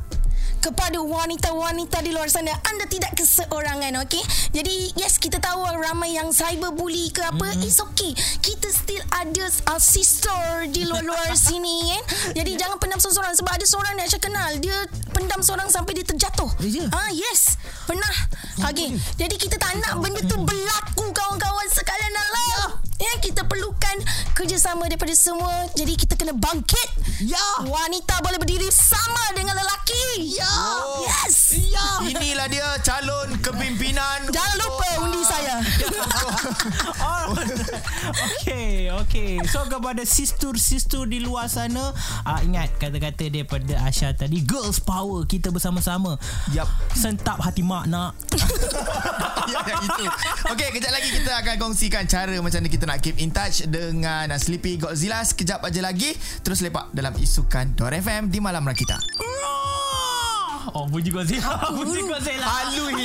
Kepada 0.62 0.96
wanita-wanita 1.02 2.00
di 2.00 2.14
luar 2.14 2.30
sana. 2.30 2.54
Anda 2.64 2.86
tidak 2.86 3.12
keseorangan 3.18 4.00
okey? 4.06 4.22
Jadi 4.54 4.94
yes 4.96 5.20
kita 5.20 5.36
tahu 5.42 5.60
ramai 5.76 6.16
yang 6.16 6.30
cyberbully 6.30 7.10
ke 7.10 7.20
apa 7.20 7.52
mm-hmm. 7.52 7.66
it's 7.66 7.82
okay. 7.82 8.14
Kita 8.40 8.70
still 8.70 9.02
ada 9.12 9.44
uh, 9.68 9.80
sister 9.80 10.70
di 10.70 10.88
luar-luar 10.88 11.34
sini 11.50 11.92
kan? 11.92 12.04
Jadi 12.38 12.56
jangan 12.56 12.78
pendam 12.78 13.00
seorang 13.02 13.34
sebab 13.34 13.52
ada 13.52 13.66
seorang 13.66 13.92
yang 13.98 14.08
saya 14.08 14.22
kenal 14.22 14.50
dia 14.62 14.76
pendam 15.10 15.40
seorang 15.42 15.68
sampai 15.68 15.92
dia 15.98 16.06
terjatuh. 16.06 16.48
Eh, 16.62 16.70
ya? 16.80 16.86
ah 16.94 17.10
yes. 17.10 17.58
Pernah. 17.84 18.16
Okey. 18.70 18.94
jadi 19.18 19.34
kita 19.34 19.58
tak 19.58 19.74
nak 19.82 19.98
benda 19.98 20.22
tu 20.24 20.38
berlaku 20.48 20.93
kerjasama 24.34 24.90
daripada 24.90 25.14
semua 25.14 25.70
jadi 25.78 25.94
kita 25.94 26.18
kena 26.18 26.34
bangkit. 26.34 26.88
Ya. 27.22 27.38
wanita 27.62 28.18
boleh 28.20 28.36
berdiri 28.42 28.66
sama 28.68 29.30
dengan 29.32 29.54
lelaki. 29.54 30.34
Ya. 30.34 30.50
Yes. 31.06 31.54
Ya. 31.70 32.02
Inilah 32.02 32.50
dia 32.50 32.68
calon 32.82 33.38
kepimpinan. 33.38 34.28
jangan 34.34 34.56
lupa 34.58 34.88
undi 35.06 35.22
saya. 35.22 35.56
Okay 38.44 38.92
Okay. 38.92 39.40
So 39.48 39.64
kepada 39.64 40.04
Sistur-sistur 40.04 41.08
di 41.08 41.24
luar 41.24 41.48
sana 41.48 41.92
uh, 42.28 42.40
Ingat 42.44 42.76
kata-kata 42.76 43.32
daripada 43.32 43.80
Asha 43.84 44.12
tadi 44.12 44.44
Girls 44.44 44.78
power 44.80 45.24
Kita 45.24 45.48
bersama-sama. 45.48 46.20
Yap. 46.52 46.68
Sentap 46.92 47.40
hati 47.40 47.64
mak 47.64 47.88
nak. 47.88 48.12
Ya, 49.44 49.60
yang 49.60 49.84
itu. 49.84 50.04
Okey, 50.56 50.68
kejap 50.72 50.88
lagi 50.88 51.08
kita 51.12 51.30
akan 51.36 51.54
kongsikan 51.60 52.08
cara 52.08 52.32
macam 52.40 52.64
mana 52.64 52.68
kita 52.72 52.88
nak 52.88 53.04
keep 53.04 53.20
in 53.20 53.28
touch 53.28 53.68
dengan 53.68 54.23
uh, 54.30 54.40
Sleepy 54.40 54.80
Godzilla 54.80 55.20
sekejap 55.24 55.60
aja 55.64 55.80
lagi. 55.84 56.14
Terus 56.40 56.62
lepak 56.64 56.92
dalam 56.94 57.12
isukan 57.20 57.76
FM 57.92 58.30
di 58.32 58.38
Malam 58.40 58.64
Rakita. 58.64 58.96
Oh 60.74 60.88
bunyi 60.88 61.12
Godzilla 61.12 61.60
Bunyi 61.76 62.02
Godzilla 62.08 62.48
Halu 62.48 62.84
ni. 62.96 63.04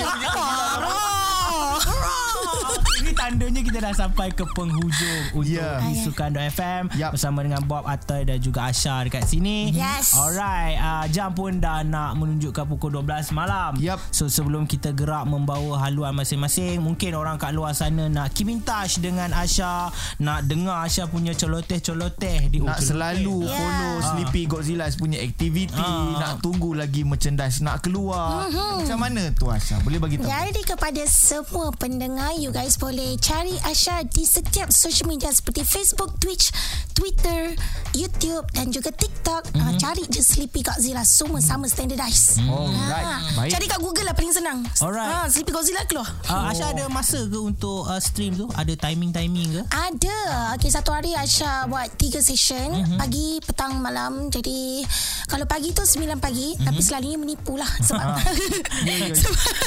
Ini 2.99 3.12
tandanya 3.12 3.62
kita 3.62 3.79
dah 3.79 3.93
sampai 3.93 4.29
ke 4.29 4.43
penghujung 4.49 5.23
Untuk 5.33 5.47
yeah. 5.49 5.79
Isukan.fm 5.85 6.91
Yup. 6.93 7.12
Bersama 7.12 7.39
dengan 7.41 7.63
Bob 7.63 7.83
Atai 7.83 8.23
dan 8.23 8.38
juga 8.38 8.65
Asha 8.65 9.01
dekat 9.01 9.23
sini 9.23 9.71
Yes. 9.71 10.13
Alright 10.13 10.75
uh, 10.75 11.05
Jam 11.07 11.31
pun 11.31 11.57
dah 11.57 11.81
nak 11.81 12.15
menunjukkan 12.15 12.67
pukul 12.67 12.91
12 12.97 13.31
malam 13.31 13.77
Yup. 13.77 13.97
So 14.09 14.27
sebelum 14.27 14.65
kita 14.65 14.91
gerak 14.91 15.25
membawa 15.25 15.79
haluan 15.81 16.12
masing-masing 16.13 16.79
Mungkin 16.79 17.13
orang 17.13 17.35
kat 17.35 17.51
luar 17.51 17.71
sana 17.71 18.05
nak 18.05 18.31
keep 18.31 18.47
in 18.47 18.59
touch 18.59 18.97
dengan 18.97 19.31
Asha 19.31 19.88
Nak 20.17 20.45
dengar 20.45 20.83
Asha 20.83 21.05
punya 21.05 21.31
coloteh-coloteh 21.33 22.47
di 22.47 22.59
Nak 22.59 22.77
celoteh. 22.77 22.85
selalu 22.85 23.38
Ya. 23.41 23.55
follow 23.55 23.93
Sleepy 24.01 24.41
Godzilla 24.45 24.85
punya 24.91 25.21
aktiviti, 25.21 25.77
Ah. 25.79 26.17
nak 26.17 26.33
tunggu 26.41 26.73
lagi 26.73 27.01
merchandise 27.01 27.62
nak 27.62 27.79
keluar. 27.79 28.49
Macam 28.49 28.97
mana 28.97 29.31
tu 29.31 29.47
Asha? 29.47 29.79
Boleh 29.79 29.95
bagi 29.95 30.17
tahu? 30.17 30.27
Jadi 30.27 30.62
kepada 30.62 31.01
semua 31.05 31.69
pendengar 31.71 32.35
You 32.39 32.56
guys 32.56 32.80
boleh 32.80 33.19
cari 33.19 33.52
Asha 33.67 33.99
Di 34.08 34.23
setiap 34.23 34.71
social 34.71 35.12
media 35.12 35.28
Seperti 35.28 35.60
Facebook, 35.62 36.15
Twitch, 36.23 36.56
Twitter 36.95 37.52
YouTube 37.91 38.47
Dan 38.56 38.71
juga 38.71 38.95
TikTok 38.95 39.52
mm-hmm. 39.52 39.60
uh, 39.60 39.73
Cari 39.75 40.08
je 40.08 40.23
Sleepy 40.23 40.63
Godzilla 40.63 41.04
Semua 41.04 41.43
sama 41.43 41.67
standardized 41.67 42.39
Alright. 42.39 43.36
Baik. 43.36 43.52
Cari 43.52 43.65
kat 43.67 43.80
Google 43.84 44.08
lah 44.08 44.15
paling 44.15 44.32
senang 44.32 44.63
Alright. 44.80 45.12
ha, 45.12 45.28
Sleepy 45.28 45.52
Godzilla 45.52 45.84
keluar 45.84 46.08
Uh, 46.30 46.47
Asha 46.47 46.71
ada 46.71 46.88
masa 46.88 47.19
ke 47.19 47.36
untuk 47.36 47.84
uh, 47.84 47.99
stream 47.99 48.32
tu? 48.34 48.47
Ada 48.54 48.71
timing-timing 48.78 49.60
ke? 49.60 49.62
Ada 49.67 50.17
Okay 50.56 50.71
satu 50.71 50.95
hari 50.95 51.12
Aisyah 51.12 51.67
buat 51.67 51.91
tiga 51.99 52.23
session 52.23 52.71
Mhm. 52.71 52.80
mm-hmm. 52.80 52.99
Pagi, 52.99 53.28
petang, 53.43 53.73
malam 53.78 54.32
Jadi 54.32 54.88
Kalau 55.28 55.43
pagi 55.43 55.75
tu 55.75 55.84
9 55.84 56.08
pagi 56.17 56.56
mm-hmm. 56.56 56.65
Tapi 56.65 56.80
selalunya 56.80 57.17
menipu 57.19 57.60
lah 57.60 57.67
Sebab 57.88 58.15
Ya, 58.88 58.95
ya, 58.95 59.12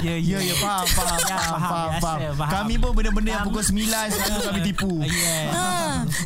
Ya, 0.01 0.15
Ya, 0.17 0.39
ya, 0.41 0.55
faham, 0.57 0.87
faham, 0.89 1.19
Ya, 1.21 1.37
faham, 1.37 1.91
faham, 2.33 2.62
Kami 2.63 2.75
pun 2.79 2.91
benda-benda 2.95 3.31
yang 3.35 3.45
pukul 3.47 3.65
9 3.67 3.75
selalu 4.15 4.43
kami 4.47 4.61
tipu. 4.63 4.93
Yeah. 5.03 5.51
ha, 5.51 5.65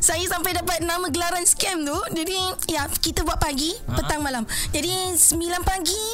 Saya 0.04 0.24
sampai 0.28 0.52
dapat 0.52 0.84
nama 0.84 1.08
gelaran 1.08 1.44
scam 1.48 1.82
tu 1.82 1.96
Jadi 2.12 2.36
Ya 2.68 2.84
kita 2.88 3.24
buat 3.24 3.40
pagi 3.40 3.72
Petang 3.88 4.20
malam 4.20 4.44
Jadi 4.70 5.16
9 5.16 5.36
pagi 5.64 6.04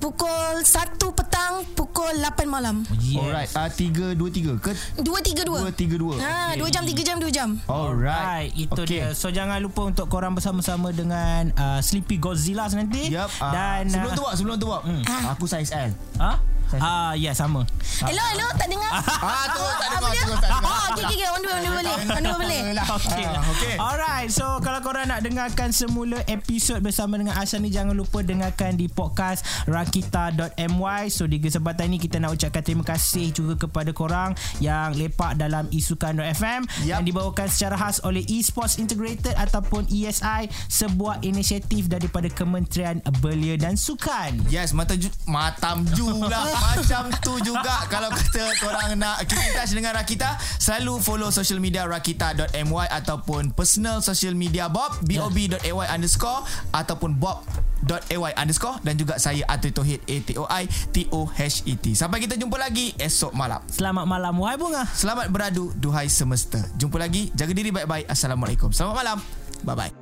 Pukul 0.00 0.64
1 0.64 0.96
petang 0.96 1.64
Pukul 1.76 2.20
8 2.20 2.44
malam 2.48 2.84
Yes. 3.00 3.20
Alright, 3.20 3.50
uh, 3.56 3.68
3, 3.68 4.16
2, 4.16 4.60
3 4.60 4.64
ke 4.64 4.72
2, 5.00 5.04
3, 5.04 5.48
2 5.48 5.68
2, 5.68 5.72
3, 5.72 5.96
2? 5.96 6.24
Ha, 6.24 6.56
2 6.56 6.74
jam, 6.74 6.82
3 6.84 7.08
jam, 7.08 7.16
2 7.20 7.28
jam 7.32 7.48
Alright, 7.66 8.50
Alright. 8.50 8.50
itu 8.56 8.82
okay. 8.84 8.86
dia. 8.86 9.06
So 9.16 9.28
jangan 9.32 9.60
lupa 9.60 9.88
untuk 9.88 10.06
korang 10.08 10.32
bersama-sama 10.36 10.92
dengan 10.92 11.52
uh, 11.56 11.80
Sleepy 11.80 12.16
Godzilla 12.20 12.68
nanti. 12.72 13.12
Yep. 13.12 13.30
Uh, 13.40 13.52
Dan 13.52 13.80
sebelum 13.88 14.10
uh, 14.12 14.16
tu 14.16 14.22
Bob, 14.22 14.32
sebelum 14.36 14.54
tu 14.56 14.66
Bob. 14.68 14.82
Ah. 15.08 15.34
Aku 15.34 15.44
saiz 15.48 15.72
L. 15.72 15.90
Ha? 16.20 16.49
Ah, 16.80 17.12
ya 17.12 17.32
sama. 17.32 17.66
Hello, 18.00 18.22
hello, 18.30 18.46
tak 18.54 18.68
dengar? 18.68 18.90
Ah, 19.20 19.44
tu 19.48 19.60
tak 19.60 19.88
Apa 19.90 19.96
dengar, 20.00 20.10
dia? 20.10 20.22
tu 20.22 20.34
tak 20.34 20.48
dengar. 20.48 20.64
Oh, 20.64 20.84
okey, 20.90 21.04
okey, 21.04 21.16
okey. 21.16 21.28
On 21.28 21.40
dua, 21.40 21.52
on 21.52 21.62
dua 21.62 21.72
boleh. 21.76 21.94
On 22.08 22.22
dua 22.22 22.36
boleh. 22.36 22.58
Okay. 22.90 23.22
Ah, 23.22 23.42
okey. 23.46 23.74
Alright. 23.76 24.28
So 24.28 24.44
kalau 24.58 24.80
korang 24.80 25.06
nak 25.06 25.20
dengarkan 25.20 25.70
semula 25.70 26.18
episod 26.26 26.80
bersama 26.80 27.14
dengan 27.14 27.36
Asha 27.36 27.56
ni 27.56 27.68
jangan 27.68 27.92
lupa 27.92 28.20
dengarkan 28.20 28.74
di 28.74 28.86
podcast 28.86 29.46
rakita.my. 29.64 31.06
So 31.08 31.24
di 31.24 31.38
kesempatan 31.38 31.88
ini 31.88 31.98
kita 31.98 32.18
nak 32.18 32.34
ucapkan 32.34 32.62
terima 32.62 32.82
kasih 32.82 33.30
juga 33.30 33.54
kepada 33.58 33.90
korang 33.90 34.32
yang 34.58 34.92
lepak 34.92 35.36
dalam 35.36 35.70
isukan.fm 35.70 36.60
Yup. 36.82 36.86
yang 36.86 37.02
dibawakan 37.02 37.46
secara 37.46 37.76
khas 37.76 38.02
oleh 38.02 38.22
Esports 38.26 38.76
Integrated 38.76 39.34
ataupun 39.34 39.86
ESI 39.86 40.50
sebuah 40.68 41.22
inisiatif 41.22 41.86
daripada 41.86 42.26
Kementerian 42.26 42.98
Belia 43.20 43.54
dan 43.54 43.74
Sukan. 43.74 44.46
Yes, 44.48 44.72
mata 44.72 44.94
ju, 44.94 45.08
matam 45.26 45.86
ju 45.92 46.06
lah. 46.22 46.46
Macam 46.60 47.08
tu 47.24 47.34
juga 47.40 47.88
kalau 47.88 48.12
kata 48.12 48.44
korang 48.60 48.92
nak 49.00 49.24
keep 49.24 49.40
in 49.40 49.52
touch 49.56 49.72
dengan 49.72 49.92
Rakita, 49.96 50.36
selalu 50.60 51.00
follow 51.00 51.32
social 51.32 51.56
media 51.56 51.88
rakita.my 51.88 52.86
ataupun 53.00 53.56
personal 53.56 54.04
social 54.04 54.36
media 54.36 54.68
Bob, 54.68 55.00
bob.ay 55.02 55.86
underscore 55.88 56.44
ataupun 56.76 57.16
bob.ay 57.16 58.32
underscore 58.36 58.76
dan 58.84 58.94
juga 59.00 59.16
saya 59.16 59.42
Atul 59.48 59.72
Tohid 59.72 60.04
A-T-O-I 60.04 60.64
T-O-H-E-T. 60.92 61.84
Sampai 61.96 62.20
kita 62.20 62.36
jumpa 62.36 62.60
lagi 62.60 62.92
esok 63.00 63.32
malam. 63.32 63.64
Selamat 63.72 64.04
malam 64.04 64.36
wahai 64.36 64.60
bunga. 64.60 64.84
Selamat 64.92 65.32
beradu, 65.32 65.72
duhai 65.80 66.12
semesta. 66.12 66.60
Jumpa 66.76 67.00
lagi, 67.00 67.32
jaga 67.32 67.52
diri 67.56 67.72
baik-baik. 67.72 68.06
Assalamualaikum. 68.08 68.70
Selamat 68.70 68.94
malam. 69.00 69.18
Bye-bye. 69.64 69.99